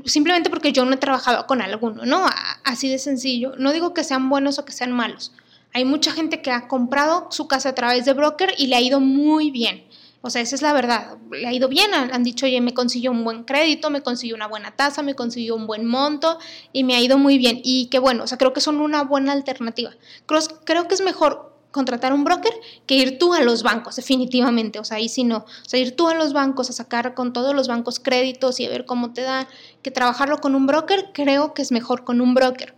simplemente 0.05 0.51
porque 0.51 0.73
yo 0.73 0.85
no 0.85 0.95
he 0.95 0.97
trabajado 0.97 1.47
con 1.47 1.61
alguno, 1.61 2.05
¿no? 2.05 2.27
Así 2.65 2.89
de 2.89 2.99
sencillo. 2.99 3.55
No 3.59 3.73
digo 3.73 3.95
que 3.95 4.05
sean 4.05 4.29
buenos 4.29 4.59
o 4.59 4.65
que 4.65 4.73
sean 4.73 4.93
malos. 4.93 5.33
Hay 5.73 5.85
mucha 5.85 6.13
gente 6.13 6.41
que 6.41 6.51
ha 6.51 6.69
comprado 6.69 7.29
su 7.31 7.49
casa 7.49 7.71
a 7.71 7.75
través 7.75 8.05
de 8.05 8.13
broker 8.13 8.55
y 8.57 8.69
le 8.69 8.77
ha 8.77 8.81
ido 8.81 9.01
muy 9.01 9.51
bien. 9.51 9.85
O 10.23 10.31
sea, 10.31 10.41
esa 10.41 10.55
es 10.55 10.63
la 10.63 10.73
verdad. 10.73 11.19
Le 11.31 11.47
ha 11.47 11.53
ido 11.53 11.69
bien. 11.69 11.93
Han 11.95 12.23
dicho, 12.23 12.47
oye, 12.47 12.61
me 12.61 12.75
consiguió 12.75 13.11
un 13.11 13.25
buen 13.25 13.45
crédito, 13.45 13.91
me 13.91 14.03
consiguió 14.03 14.37
una 14.37 14.47
buena 14.47 14.71
tasa, 14.71 15.03
me 15.03 15.15
consiguió 15.15 15.55
un 15.55 15.67
buen 15.67 15.85
monto 15.85 16.39
y 16.73 16.85
me 16.85 16.95
ha 16.95 17.01
ido 17.01 17.19
muy 17.19 17.37
bien. 17.37 17.61
Y 17.63 17.87
qué 17.87 17.99
bueno, 17.99 18.25
o 18.25 18.27
sea, 18.27 18.39
creo 18.39 18.53
que 18.53 18.61
son 18.61 18.81
una 18.81 19.03
buena 19.03 19.33
alternativa. 19.33 19.91
Creo, 20.27 20.41
creo 20.65 20.89
que 20.89 20.95
es 20.95 21.01
mejor 21.01 21.56
contratar 21.77 22.13
un 22.13 22.25
broker 22.25 22.53
que 22.87 22.97
ir 22.97 23.19
tú 23.19 23.35
a 23.35 23.43
los 23.43 23.63
bancos, 23.63 23.95
definitivamente. 23.97 24.81
O 24.81 24.85
sea, 24.85 24.97
ahí 24.97 25.09
sí 25.09 25.23
no. 25.23 25.39
O 25.39 25.69
sea, 25.69 25.79
ir 25.79 25.95
tú 25.95 26.09
a 26.09 26.15
los 26.15 26.33
bancos 26.33 26.71
a 26.71 26.73
sacar 26.73 27.15
con 27.15 27.33
todos 27.33 27.55
los 27.55 27.69
bancos 27.69 28.01
créditos 28.01 28.59
y 28.59 28.67
a 28.67 28.71
ver 28.71 28.87
cómo 28.87 29.13
te 29.13 29.21
da, 29.23 29.47
que 29.83 29.91
trabajarlo 29.91 30.39
con 30.39 30.55
un 30.55 30.67
broker, 30.67 31.11
creo 31.13 31.55
que 31.55 31.63
es 31.63 31.71
mejor 31.71 32.03
con 32.03 32.21
un 32.21 32.35
broker. 32.35 32.75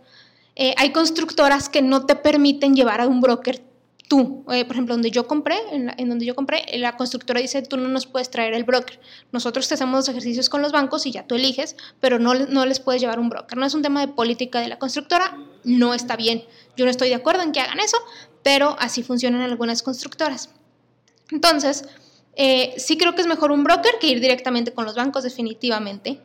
Eh, 0.55 0.75
hay 0.77 0.91
constructoras 0.91 1.69
que 1.69 1.81
no 1.81 2.05
te 2.05 2.15
permiten 2.15 2.75
llevar 2.75 3.01
a 3.01 3.07
un 3.07 3.21
broker 3.21 3.68
tú. 4.09 4.43
Eh, 4.51 4.65
por 4.65 4.75
ejemplo, 4.75 4.93
donde 4.93 5.11
yo 5.11 5.25
compré, 5.25 5.55
en, 5.71 6.09
donde 6.09 6.25
yo 6.25 6.35
compré, 6.35 6.65
la 6.77 6.97
constructora 6.97 7.39
dice, 7.39 7.61
tú 7.61 7.77
no 7.77 7.87
nos 7.87 8.05
puedes 8.05 8.29
traer 8.29 8.53
el 8.53 8.65
broker. 8.65 8.99
Nosotros 9.31 9.69
te 9.69 9.75
hacemos 9.75 9.95
los 9.95 10.09
ejercicios 10.09 10.49
con 10.49 10.61
los 10.61 10.73
bancos 10.73 11.05
y 11.05 11.11
ya 11.11 11.25
tú 11.25 11.35
eliges, 11.35 11.77
pero 12.01 12.19
no, 12.19 12.33
no 12.33 12.65
les 12.65 12.81
puedes 12.81 13.01
llevar 13.01 13.21
un 13.21 13.29
broker. 13.29 13.57
No 13.57 13.65
es 13.65 13.73
un 13.73 13.81
tema 13.81 14.01
de 14.01 14.09
política 14.09 14.59
de 14.59 14.67
la 14.67 14.77
constructora, 14.77 15.37
no 15.63 15.93
está 15.93 16.17
bien. 16.17 16.43
Yo 16.75 16.83
no 16.83 16.91
estoy 16.91 17.07
de 17.07 17.15
acuerdo 17.15 17.43
en 17.43 17.53
que 17.53 17.61
hagan 17.61 17.79
eso, 17.79 17.97
pero 18.43 18.75
así 18.79 19.01
funcionan 19.03 19.41
algunas 19.41 19.81
constructoras. 19.81 20.49
Entonces, 21.31 21.85
Eh, 22.41 22.75
sí 22.77 22.95
creo 22.97 23.15
que 23.15 23.21
es 23.21 23.27
mejor 23.27 23.51
un 23.51 23.65
broker 23.65 23.95
que 23.99 24.07
ir 24.07 24.21
directamente 24.21 24.71
con 24.71 24.85
los 24.85 24.95
bancos, 24.95 25.23
definitivamente. 25.23 26.21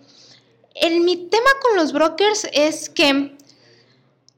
El, 0.75 1.01
mi 1.01 1.16
tema 1.16 1.51
con 1.61 1.77
los 1.77 1.92
brokers 1.92 2.47
es 2.53 2.88
que 2.88 3.37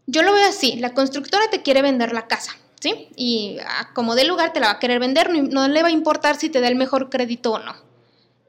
yo 0.06 0.22
lo 0.22 0.32
veo 0.32 0.48
así, 0.48 0.76
la 0.76 0.94
constructora 0.94 1.50
te 1.50 1.60
quiere 1.60 1.82
vender 1.82 2.12
la 2.12 2.28
casa, 2.28 2.52
¿sí? 2.80 3.08
Y 3.16 3.58
como 3.94 4.14
de 4.14 4.24
lugar 4.24 4.52
te 4.52 4.60
la 4.60 4.66
va 4.66 4.72
a 4.74 4.78
querer 4.78 5.00
vender, 5.00 5.30
no 5.30 5.68
le 5.68 5.82
va 5.82 5.88
a 5.88 5.92
importar 5.92 6.36
si 6.36 6.48
te 6.48 6.60
da 6.60 6.68
el 6.68 6.76
mejor 6.76 7.10
crédito 7.10 7.52
o 7.52 7.58
no. 7.58 7.74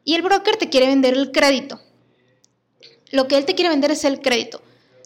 Y 0.04 0.16
el 0.16 0.22
broker 0.22 0.56
te 0.56 0.70
quiere 0.70 0.88
vender 0.88 1.14
el 1.14 1.32
crédito. 1.32 1.82
Lo 3.12 3.28
que 3.28 3.38
él 3.38 3.46
te 3.46 3.56
quiere 3.56 3.70
vender 3.70 3.92
es 3.92 4.04
el 4.04 4.22
crédito. 4.22 4.62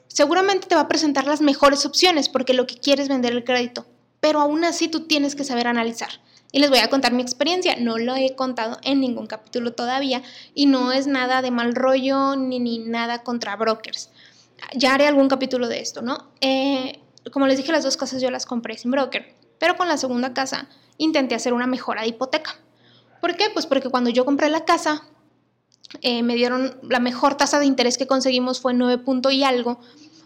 Seguramente 0.07 0.67
te 0.67 0.75
va 0.75 0.81
a 0.81 0.87
presentar 0.87 1.25
las 1.25 1.41
mejores 1.41 1.85
opciones 1.85 2.29
porque 2.29 2.53
lo 2.53 2.67
que 2.67 2.77
quiere 2.77 3.01
es 3.01 3.09
vender 3.09 3.31
el 3.31 3.43
crédito, 3.43 3.85
pero 4.19 4.41
aún 4.41 4.63
así 4.65 4.87
tú 4.87 5.07
tienes 5.07 5.35
que 5.35 5.43
saber 5.43 5.67
analizar. 5.67 6.09
Y 6.51 6.59
les 6.59 6.69
voy 6.69 6.79
a 6.79 6.89
contar 6.89 7.13
mi 7.13 7.21
experiencia, 7.21 7.77
no 7.77 7.97
lo 7.97 8.15
he 8.15 8.35
contado 8.35 8.77
en 8.83 8.99
ningún 8.99 9.25
capítulo 9.25 9.71
todavía 9.71 10.21
y 10.53 10.65
no 10.65 10.91
es 10.91 11.07
nada 11.07 11.41
de 11.41 11.49
mal 11.49 11.75
rollo 11.75 12.35
ni, 12.35 12.59
ni 12.59 12.79
nada 12.79 13.23
contra 13.23 13.55
brokers. 13.55 14.09
Ya 14.75 14.93
haré 14.93 15.07
algún 15.07 15.29
capítulo 15.29 15.67
de 15.69 15.79
esto, 15.79 16.01
¿no? 16.01 16.27
Eh, 16.41 17.00
como 17.29 17.47
les 17.47 17.57
dije, 17.57 17.71
las 17.71 17.83
dos 17.83 17.97
casas 17.97 18.21
yo 18.21 18.31
las 18.31 18.45
compré 18.45 18.77
sin 18.77 18.91
broker, 18.91 19.35
pero 19.59 19.77
con 19.77 19.87
la 19.87 19.97
segunda 19.97 20.33
casa 20.33 20.67
intenté 20.97 21.35
hacer 21.35 21.53
una 21.53 21.67
mejora 21.67 22.01
de 22.01 22.09
hipoteca. 22.09 22.55
¿Por 23.19 23.35
qué? 23.35 23.49
Pues 23.53 23.67
porque 23.67 23.89
cuando 23.89 24.09
yo 24.09 24.25
compré 24.25 24.49
la 24.49 24.65
casa, 24.65 25.03
eh, 26.01 26.23
me 26.23 26.35
dieron 26.35 26.77
la 26.81 26.99
mejor 26.99 27.35
tasa 27.35 27.59
de 27.59 27.65
interés 27.65 27.97
que 27.97 28.07
conseguimos 28.07 28.61
fue 28.61 28.73
9 28.73 29.03
punto 29.03 29.29
y 29.29 29.43
algo, 29.43 29.79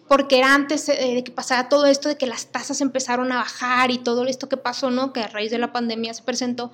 porque 0.08 0.38
era 0.38 0.54
antes 0.54 0.88
eh, 0.88 1.16
de 1.16 1.24
que 1.24 1.32
pasara 1.32 1.68
todo 1.68 1.86
esto, 1.88 2.08
de 2.08 2.18
que 2.18 2.28
las 2.28 2.48
tasas 2.48 2.80
empezaron 2.82 3.32
a 3.32 3.38
bajar 3.38 3.92
y 3.92 3.98
todo 3.98 4.26
esto 4.26 4.48
que 4.48 4.58
pasó, 4.58 4.92
¿no? 4.92 5.12
Que 5.12 5.22
a 5.22 5.28
raíz 5.28 5.52
de 5.52 5.58
la 5.58 5.74
pandemia 5.74 6.14
se 6.14 6.24
presentó. 6.24 6.72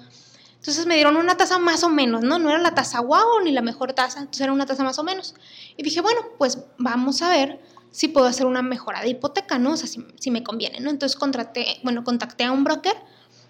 Entonces 0.58 0.86
me 0.86 0.94
dieron 0.94 1.18
una 1.18 1.38
tasa 1.38 1.58
más 1.58 1.84
o 1.84 1.90
menos, 1.90 2.22
¿no? 2.22 2.38
No 2.38 2.52
era 2.52 2.60
la 2.60 2.76
tasa 2.76 3.00
guau 3.00 3.42
ni 3.44 3.52
la 3.52 3.64
mejor 3.64 3.94
tasa, 3.94 4.20
entonces 4.20 4.42
era 4.42 4.54
una 4.54 4.68
tasa 4.68 4.84
más 4.84 5.00
o 5.00 5.04
menos. 5.04 5.34
Y 5.76 5.82
dije, 5.82 6.02
bueno, 6.02 6.22
pues 6.38 6.60
vamos 6.78 7.24
a 7.24 7.30
ver 7.30 7.60
si 7.92 8.08
puedo 8.08 8.26
hacer 8.26 8.46
una 8.46 8.62
mejora 8.62 9.02
de 9.02 9.10
hipoteca, 9.10 9.60
¿no? 9.60 9.74
O 9.74 9.78
sea, 9.78 9.88
si, 9.88 10.06
si 10.20 10.32
me 10.32 10.44
conviene, 10.44 10.80
¿no? 10.80 10.90
Entonces 10.90 11.18
contraté, 11.18 11.80
bueno, 11.84 12.04
contacté 12.04 12.44
a 12.46 12.52
un 12.52 12.64
broker, 12.64 12.96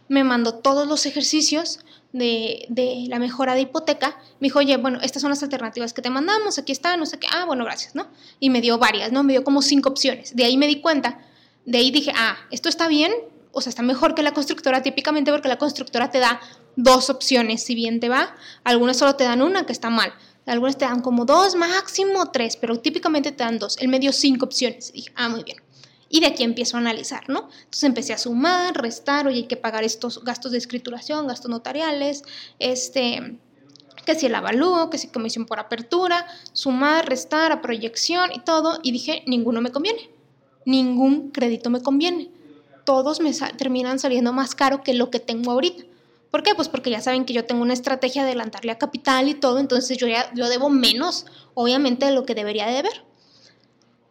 me 0.09 0.23
mandó 0.23 0.55
todos 0.55 0.87
los 0.87 1.05
ejercicios, 1.05 1.79
de, 2.13 3.05
la 3.07 3.19
mejora 3.19 3.55
de 3.55 3.61
hipoteca, 3.61 4.17
me 4.39 4.47
dijo, 4.47 4.59
oye, 4.59 4.77
bueno, 4.77 4.99
estas 5.01 5.21
son 5.21 5.29
las 5.29 5.43
alternativas 5.43 5.93
que 5.93 6.01
te 6.01 6.09
mandamos, 6.09 6.57
aquí 6.57 6.71
está, 6.71 6.97
no 6.97 7.05
sé 7.05 7.19
qué, 7.19 7.27
ah, 7.31 7.45
bueno, 7.45 7.63
gracias, 7.63 7.95
¿no? 7.95 8.07
Y 8.39 8.49
me 8.49 8.61
dio 8.61 8.77
varias, 8.77 9.11
¿no? 9.11 9.23
Me 9.23 9.33
dio 9.33 9.43
como 9.43 9.61
cinco 9.61 9.89
opciones. 9.89 10.35
De 10.35 10.43
ahí 10.43 10.57
me 10.57 10.67
di 10.67 10.81
cuenta, 10.81 11.19
de 11.65 11.77
ahí 11.77 11.91
dije, 11.91 12.11
ah, 12.15 12.35
esto 12.51 12.69
está 12.69 12.87
bien, 12.87 13.11
o 13.53 13.61
sea, 13.61 13.69
está 13.69 13.81
mejor 13.81 14.15
que 14.15 14.23
la 14.23 14.33
constructora 14.33 14.81
típicamente 14.81 15.31
porque 15.31 15.47
la 15.47 15.57
constructora 15.57 16.09
te 16.09 16.19
da 16.19 16.39
dos 16.75 17.09
opciones, 17.09 17.63
si 17.63 17.75
bien 17.75 17.99
te 17.99 18.09
va, 18.09 18.35
algunas 18.63 18.97
solo 18.97 19.15
te 19.15 19.23
dan 19.23 19.41
una, 19.41 19.65
que 19.65 19.73
está 19.73 19.89
mal. 19.89 20.13
Algunas 20.45 20.77
te 20.77 20.85
dan 20.85 21.01
como 21.01 21.25
dos, 21.25 21.55
máximo 21.55 22.31
tres, 22.31 22.57
pero 22.57 22.79
típicamente 22.79 23.31
te 23.31 23.43
dan 23.43 23.59
dos. 23.59 23.77
Él 23.77 23.87
me 23.87 23.99
dio 23.99 24.11
cinco 24.11 24.45
opciones. 24.45 24.89
Y 24.89 24.93
dije, 24.93 25.11
ah, 25.15 25.29
muy 25.29 25.43
bien. 25.43 25.57
Y 26.09 26.19
de 26.19 26.27
aquí 26.27 26.43
empiezo 26.43 26.75
a 26.75 26.81
analizar, 26.81 27.29
¿no? 27.29 27.49
Entonces 27.59 27.83
empecé 27.83 28.13
a 28.13 28.17
sumar, 28.17 28.75
restar, 28.75 29.27
oye, 29.27 29.37
hay 29.37 29.47
que 29.47 29.55
pagar 29.55 29.83
estos 29.83 30.23
gastos 30.23 30.51
de 30.51 30.57
escrituración, 30.57 31.27
gastos 31.27 31.49
notariales, 31.49 32.23
este, 32.59 33.39
que 34.05 34.15
si 34.15 34.25
el 34.25 34.35
avalúo, 34.35 34.89
que 34.89 34.97
si 34.97 35.07
comisión 35.07 35.45
por 35.45 35.59
apertura, 35.59 36.25
sumar, 36.51 37.07
restar, 37.07 37.51
a 37.51 37.61
proyección 37.61 38.31
y 38.33 38.39
todo. 38.39 38.79
Y 38.83 38.91
dije, 38.91 39.23
ninguno 39.25 39.61
me 39.61 39.71
conviene. 39.71 40.09
Ningún 40.65 41.31
crédito 41.31 41.69
me 41.69 41.81
conviene. 41.81 42.29
Todos 42.83 43.21
me 43.21 43.31
terminan 43.57 43.99
saliendo 43.99 44.33
más 44.33 44.53
caro 44.55 44.83
que 44.83 44.93
lo 44.93 45.11
que 45.11 45.19
tengo 45.19 45.51
ahorita. 45.51 45.85
¿Por 46.31 46.43
qué? 46.43 46.55
Pues 46.55 46.69
porque 46.69 46.89
ya 46.89 47.01
saben 47.01 47.25
que 47.25 47.33
yo 47.33 47.45
tengo 47.45 47.61
una 47.61 47.73
estrategia 47.73 48.23
de 48.23 48.29
adelantarle 48.29 48.71
a 48.71 48.77
capital 48.77 49.27
y 49.27 49.33
todo, 49.33 49.59
entonces 49.59 49.97
yo 49.97 50.07
ya 50.07 50.33
yo 50.33 50.47
debo 50.47 50.69
menos, 50.69 51.25
obviamente, 51.53 52.05
de 52.05 52.13
lo 52.13 52.25
que 52.25 52.33
debería 52.33 52.65
de 52.65 52.73
deber. 52.75 53.03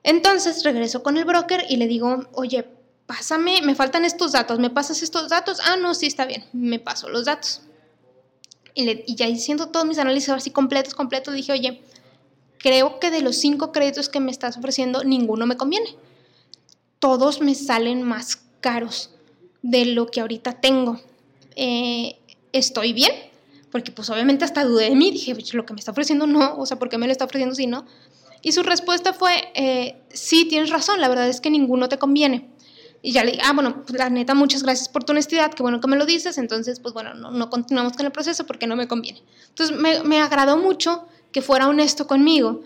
Entonces 0.02 0.62
regreso 0.62 1.02
con 1.02 1.16
el 1.16 1.24
broker 1.24 1.64
y 1.68 1.76
le 1.76 1.86
digo, 1.86 2.26
oye, 2.32 2.66
pásame, 3.06 3.62
me 3.62 3.74
faltan 3.74 4.04
estos 4.04 4.32
datos, 4.32 4.58
¿me 4.58 4.70
pasas 4.70 5.02
estos 5.02 5.28
datos? 5.28 5.58
Ah, 5.64 5.76
no, 5.76 5.94
sí, 5.94 6.06
está 6.06 6.26
bien, 6.26 6.44
me 6.52 6.78
paso 6.78 7.08
los 7.08 7.24
datos. 7.24 7.62
Y, 8.74 9.14
ya 9.14 9.26
haciendo 9.26 9.68
todos 9.68 9.86
mis 9.86 9.98
análisis 9.98 10.28
así 10.28 10.50
completos, 10.50 10.94
completos, 10.94 11.34
dije, 11.34 11.52
oye, 11.52 11.82
creo 12.58 13.00
que 13.00 13.10
de 13.10 13.20
los 13.20 13.36
cinco 13.36 13.72
créditos 13.72 14.08
que 14.08 14.20
me 14.20 14.30
estás 14.30 14.56
ofreciendo, 14.56 15.04
ninguno 15.04 15.46
me 15.46 15.56
conviene. 15.56 15.96
Todos 16.98 17.40
me 17.40 17.54
salen 17.54 18.02
más 18.02 18.38
caros 18.60 19.10
de 19.62 19.86
lo 19.86 20.06
que 20.06 20.20
ahorita 20.20 20.60
tengo. 20.60 21.00
Eh, 21.56 22.16
¿Estoy 22.52 22.92
bien? 22.92 23.12
Porque 23.70 23.92
pues 23.92 24.10
obviamente 24.10 24.44
hasta 24.44 24.64
dudé 24.64 24.90
de 24.90 24.96
mí, 24.96 25.10
dije, 25.10 25.34
lo 25.52 25.64
que 25.64 25.72
me 25.72 25.78
está 25.78 25.92
ofreciendo 25.92 26.26
no, 26.26 26.56
o 26.56 26.66
sea, 26.66 26.78
¿por 26.78 26.88
qué 26.88 26.98
me 26.98 27.06
lo 27.06 27.12
está 27.12 27.24
ofreciendo 27.24 27.54
si 27.54 27.66
no? 27.66 27.86
Y 28.42 28.52
su 28.52 28.62
respuesta 28.62 29.12
fue, 29.12 29.52
eh, 29.54 30.02
sí, 30.10 30.46
tienes 30.46 30.70
razón, 30.70 31.00
la 31.00 31.08
verdad 31.08 31.28
es 31.28 31.40
que 31.40 31.50
ninguno 31.50 31.88
te 31.88 31.98
conviene. 31.98 32.48
Y 33.02 33.12
ya 33.12 33.24
le 33.24 33.32
dije, 33.32 33.42
ah, 33.46 33.52
bueno, 33.52 33.82
pues 33.82 33.98
la 33.98 34.10
neta, 34.10 34.34
muchas 34.34 34.62
gracias 34.62 34.88
por 34.88 35.04
tu 35.04 35.12
honestidad, 35.12 35.52
qué 35.54 35.62
bueno 35.62 35.80
que 35.80 35.88
me 35.88 35.96
lo 35.96 36.04
dices, 36.04 36.36
entonces, 36.38 36.80
pues 36.80 36.92
bueno, 36.92 37.14
no, 37.14 37.50
continuamos 37.50 37.94
con 37.94 38.04
el 38.06 38.12
proceso 38.12 38.44
porque 38.46 38.66
no 38.66 38.76
me 38.76 38.88
conviene. 38.88 39.22
Entonces, 39.48 39.76
me, 39.76 40.02
me, 40.02 40.20
agradó 40.20 40.58
mucho 40.58 41.06
que 41.32 41.40
fuera 41.40 41.68
honesto 41.68 42.06
conmigo, 42.06 42.62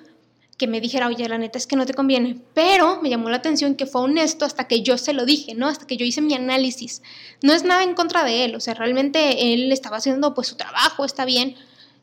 que 0.57 0.67
me 0.67 0.81
dijera, 0.81 1.09
oye, 1.09 1.29
la 1.29 1.39
neta 1.39 1.59
es 1.59 1.67
que 1.67 1.77
no 1.77 1.87
te 1.87 1.95
conviene, 1.95 2.41
pero 2.55 3.01
me 3.03 3.11
llamó 3.11 3.29
la 3.29 3.37
atención 3.37 3.75
que 3.75 3.87
fue 3.87 4.03
honesto 4.03 4.45
hasta 4.45 4.69
que 4.69 4.83
yo 4.83 4.99
se 4.99 5.13
lo 5.13 5.25
dije, 5.25 5.55
¿no? 5.55 5.69
Hasta 5.69 5.87
que 5.87 5.97
yo 5.97 6.05
hice 6.05 6.21
mi 6.21 6.35
análisis. 6.35 7.03
No 7.43 7.53
es 7.53 7.65
nada 7.65 7.83
en 7.83 7.95
contra 7.95 8.25
de 8.25 8.45
él, 8.45 8.55
o 8.55 8.61
sea, 8.61 8.75
realmente 8.75 9.53
él 9.53 9.73
estaba 9.73 9.97
haciendo 9.97 10.35
pues 10.35 10.49
su 10.49 10.57
trabajo, 10.57 11.05
está 11.05 11.25
bien, 11.25 11.57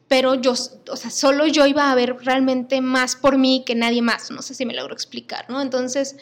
pero 0.08 0.36
yo, 0.36 0.52
o 0.52 0.98
sea, 0.98 1.10
solo 1.10 1.48
yo 1.48 1.66
iba 1.66 1.90
a 1.90 1.96
ver 1.96 2.18
realmente 2.22 2.82
más 2.82 3.16
por 3.16 3.38
mí 3.38 3.64
que 3.66 3.76
nadie 3.76 4.02
más, 4.02 4.30
no 4.32 4.42
sé 4.42 4.54
si 4.54 4.66
me 4.66 4.74
logro 4.74 4.94
explicar, 4.94 5.46
¿no? 5.50 5.62
Entonces, 5.62 6.18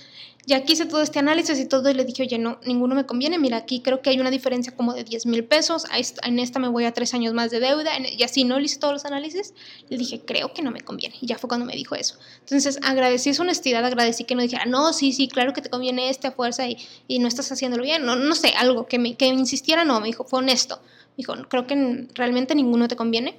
ya 0.50 0.64
hice 0.68 0.88
todo 0.88 1.04
este 1.04 1.20
análisis 1.20 1.60
y 1.60 1.66
todo 1.66 1.92
y 1.92 1.94
le 1.94 2.04
dije, 2.06 2.24
oye, 2.24 2.40
no, 2.40 2.60
ninguno 2.66 2.96
me 2.96 3.06
conviene, 3.06 3.38
mira, 3.38 3.58
aquí 3.58 3.82
creo 3.82 4.02
que 4.02 4.10
hay 4.10 4.20
una 4.20 4.32
diferencia 4.32 4.76
como 4.76 4.94
de 4.96 5.04
10 5.04 5.28
mil 5.28 5.46
pesos, 5.46 5.86
en 6.24 6.40
esta 6.40 6.58
me 6.58 6.68
voy 6.68 6.86
a 6.86 6.92
tres 6.92 7.14
años 7.14 7.36
más 7.36 7.52
de 7.52 7.60
deuda, 7.60 7.92
y 8.00 8.24
así, 8.24 8.46
¿no? 8.46 8.58
Le 8.58 8.66
hice 8.66 8.80
todos 8.80 8.94
los 8.94 9.06
análisis, 9.06 9.54
le 9.90 9.98
dije, 9.98 10.22
creo 10.26 10.52
que 10.52 10.64
no 10.64 10.72
me 10.72 10.82
conviene, 10.82 11.16
y 11.22 11.28
ya 11.28 11.38
fue 11.38 11.48
cuando 11.48 11.68
me 11.68 11.74
dijo 11.74 11.94
eso. 11.94 12.16
Entonces, 12.40 12.80
agradecí 12.82 13.32
su 13.36 13.44
honestidad, 13.44 13.86
agradecí 13.86 14.24
que 14.24 14.34
no 14.34 14.42
dijera, 14.42 14.66
no, 14.66 14.92
sí, 14.92 15.14
sí, 15.14 15.28
claro 15.28 15.54
que 15.54 15.62
te 15.62 15.70
conviene 15.70 16.10
este 16.10 16.28
a 16.28 16.32
fuerza 16.32 16.68
y, 16.68 16.78
y 17.08 17.20
no 17.20 17.28
estás 17.28 17.52
haciéndolo 17.52 17.84
bien, 17.84 18.04
no, 18.04 18.16
no 18.16 18.34
sé, 18.34 18.54
algo, 18.58 18.88
que 18.88 18.98
me, 18.98 19.16
que 19.16 19.28
insistiera, 19.28 19.86
no, 19.86 20.00
me 20.00 20.08
dijo, 20.08 20.24
fue 20.24 20.40
honesto, 20.40 20.82
me 21.10 21.18
dijo, 21.18 21.36
creo 21.48 21.68
que 21.68 22.08
realmente 22.16 22.56
ninguno 22.56 22.88
te 22.88 22.96
conviene 22.96 23.36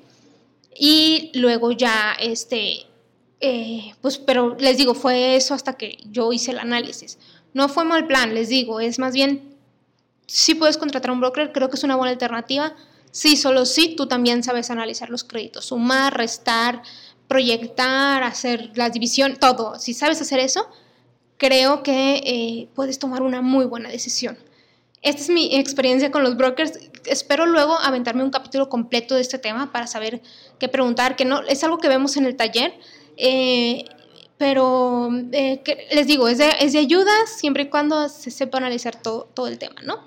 y 0.76 1.32
luego 1.34 1.72
ya, 1.72 2.12
este, 2.20 2.86
eh, 3.40 3.94
pues, 4.00 4.18
pero 4.18 4.56
les 4.58 4.76
digo, 4.76 4.94
fue 4.94 5.36
eso 5.36 5.54
hasta 5.54 5.74
que 5.74 5.98
yo 6.10 6.32
hice 6.32 6.50
el 6.50 6.58
análisis. 6.58 7.18
No 7.54 7.68
fue 7.68 7.84
mal 7.84 8.06
plan, 8.06 8.34
les 8.34 8.48
digo, 8.48 8.80
es 8.80 8.98
más 8.98 9.14
bien, 9.14 9.56
si 10.26 10.54
puedes 10.54 10.76
contratar 10.76 11.10
a 11.10 11.14
un 11.14 11.20
broker, 11.20 11.50
creo 11.52 11.68
que 11.68 11.76
es 11.76 11.84
una 11.84 11.96
buena 11.96 12.12
alternativa. 12.12 12.74
Sí, 13.10 13.36
solo 13.36 13.66
sí, 13.66 13.94
tú 13.96 14.06
también 14.06 14.44
sabes 14.44 14.70
analizar 14.70 15.10
los 15.10 15.24
créditos, 15.24 15.64
sumar, 15.64 16.16
restar, 16.16 16.82
proyectar, 17.26 18.22
hacer 18.22 18.70
la 18.74 18.90
división, 18.90 19.36
todo. 19.36 19.78
Si 19.78 19.94
sabes 19.94 20.20
hacer 20.20 20.38
eso, 20.38 20.68
creo 21.36 21.82
que 21.82 22.22
eh, 22.24 22.68
puedes 22.74 22.98
tomar 22.98 23.22
una 23.22 23.40
muy 23.40 23.64
buena 23.64 23.88
decisión. 23.88 24.38
Esta 25.02 25.22
es 25.22 25.30
mi 25.30 25.56
experiencia 25.56 26.10
con 26.10 26.22
los 26.22 26.36
brokers. 26.36 26.78
Espero 27.06 27.46
luego 27.46 27.78
aventarme 27.78 28.22
un 28.22 28.30
capítulo 28.30 28.68
completo 28.68 29.14
de 29.14 29.22
este 29.22 29.38
tema 29.38 29.72
para 29.72 29.86
saber 29.86 30.20
qué 30.58 30.68
preguntar, 30.68 31.16
que 31.16 31.24
no 31.24 31.40
es 31.42 31.64
algo 31.64 31.78
que 31.78 31.88
vemos 31.88 32.16
en 32.18 32.26
el 32.26 32.36
taller. 32.36 32.74
Eh, 33.22 33.84
pero 34.38 35.10
eh, 35.32 35.62
les 35.92 36.06
digo, 36.06 36.26
es 36.26 36.38
de, 36.38 36.50
es 36.60 36.72
de, 36.72 36.78
ayuda 36.78 37.12
siempre 37.26 37.64
y 37.64 37.68
cuando 37.68 38.08
se 38.08 38.30
sepa 38.30 38.56
analizar 38.56 39.00
todo, 39.00 39.28
todo 39.34 39.48
el 39.48 39.58
tema, 39.58 39.82
¿no? 39.84 40.06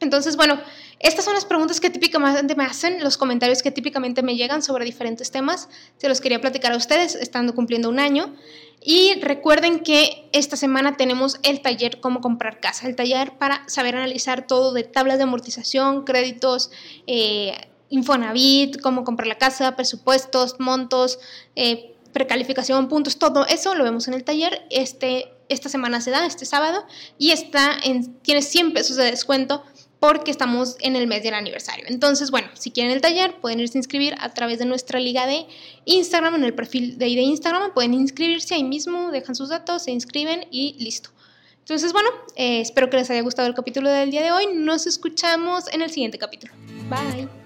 Entonces, 0.00 0.36
bueno, 0.36 0.60
estas 0.98 1.24
son 1.24 1.34
las 1.34 1.44
preguntas 1.44 1.78
que 1.78 1.88
típicamente 1.88 2.56
me 2.56 2.64
hacen, 2.64 3.04
los 3.04 3.16
comentarios 3.16 3.62
que 3.62 3.70
típicamente 3.70 4.22
me 4.22 4.34
llegan 4.34 4.62
sobre 4.62 4.84
diferentes 4.84 5.30
temas. 5.30 5.68
Se 5.98 6.08
los 6.08 6.20
quería 6.20 6.40
platicar 6.40 6.72
a 6.72 6.76
ustedes, 6.76 7.14
estando 7.14 7.54
cumpliendo 7.54 7.88
un 7.88 8.00
año. 8.00 8.34
Y 8.82 9.14
recuerden 9.20 9.80
que 9.80 10.28
esta 10.32 10.56
semana 10.56 10.96
tenemos 10.96 11.38
el 11.44 11.62
taller 11.62 12.00
Cómo 12.00 12.20
comprar 12.20 12.58
casa, 12.58 12.88
el 12.88 12.96
taller 12.96 13.38
para 13.38 13.68
saber 13.68 13.94
analizar 13.94 14.48
todo 14.48 14.72
de 14.72 14.82
tablas 14.82 15.18
de 15.18 15.24
amortización, 15.24 16.04
créditos, 16.04 16.70
eh, 17.06 17.54
Infonavit, 17.88 18.80
cómo 18.80 19.04
comprar 19.04 19.28
la 19.28 19.38
casa, 19.38 19.76
presupuestos, 19.76 20.58
montos, 20.58 21.20
eh, 21.54 21.95
precalificación, 22.16 22.88
puntos, 22.88 23.18
todo 23.18 23.44
eso 23.46 23.74
lo 23.74 23.84
vemos 23.84 24.08
en 24.08 24.14
el 24.14 24.24
taller. 24.24 24.66
Este, 24.70 25.34
esta 25.50 25.68
semana 25.68 26.00
se 26.00 26.10
da, 26.10 26.24
este 26.24 26.46
sábado, 26.46 26.82
y 27.18 27.32
está 27.32 27.76
en, 27.84 28.14
tiene 28.20 28.40
100 28.40 28.72
pesos 28.72 28.96
de 28.96 29.04
descuento 29.04 29.62
porque 30.00 30.30
estamos 30.30 30.76
en 30.80 30.96
el 30.96 31.06
mes 31.08 31.22
del 31.22 31.34
aniversario. 31.34 31.84
Entonces, 31.88 32.30
bueno, 32.30 32.48
si 32.54 32.70
quieren 32.70 32.90
el 32.90 33.02
taller, 33.02 33.38
pueden 33.38 33.60
irse 33.60 33.76
a 33.76 33.80
inscribir 33.80 34.14
a 34.18 34.32
través 34.32 34.58
de 34.58 34.64
nuestra 34.64 34.98
liga 34.98 35.26
de 35.26 35.46
Instagram, 35.84 36.36
en 36.36 36.44
el 36.44 36.54
perfil 36.54 36.96
de, 36.96 37.04
de 37.04 37.20
Instagram, 37.20 37.74
pueden 37.74 37.92
inscribirse 37.92 38.54
ahí 38.54 38.64
mismo, 38.64 39.10
dejan 39.10 39.34
sus 39.34 39.50
datos, 39.50 39.82
se 39.82 39.90
inscriben 39.90 40.46
y 40.50 40.74
listo. 40.82 41.10
Entonces, 41.58 41.92
bueno, 41.92 42.08
eh, 42.34 42.62
espero 42.62 42.88
que 42.88 42.96
les 42.96 43.10
haya 43.10 43.20
gustado 43.20 43.46
el 43.46 43.54
capítulo 43.54 43.90
del 43.90 44.10
día 44.10 44.22
de 44.22 44.32
hoy. 44.32 44.46
Nos 44.54 44.86
escuchamos 44.86 45.64
en 45.70 45.82
el 45.82 45.90
siguiente 45.90 46.16
capítulo. 46.16 46.54
Bye. 46.88 47.45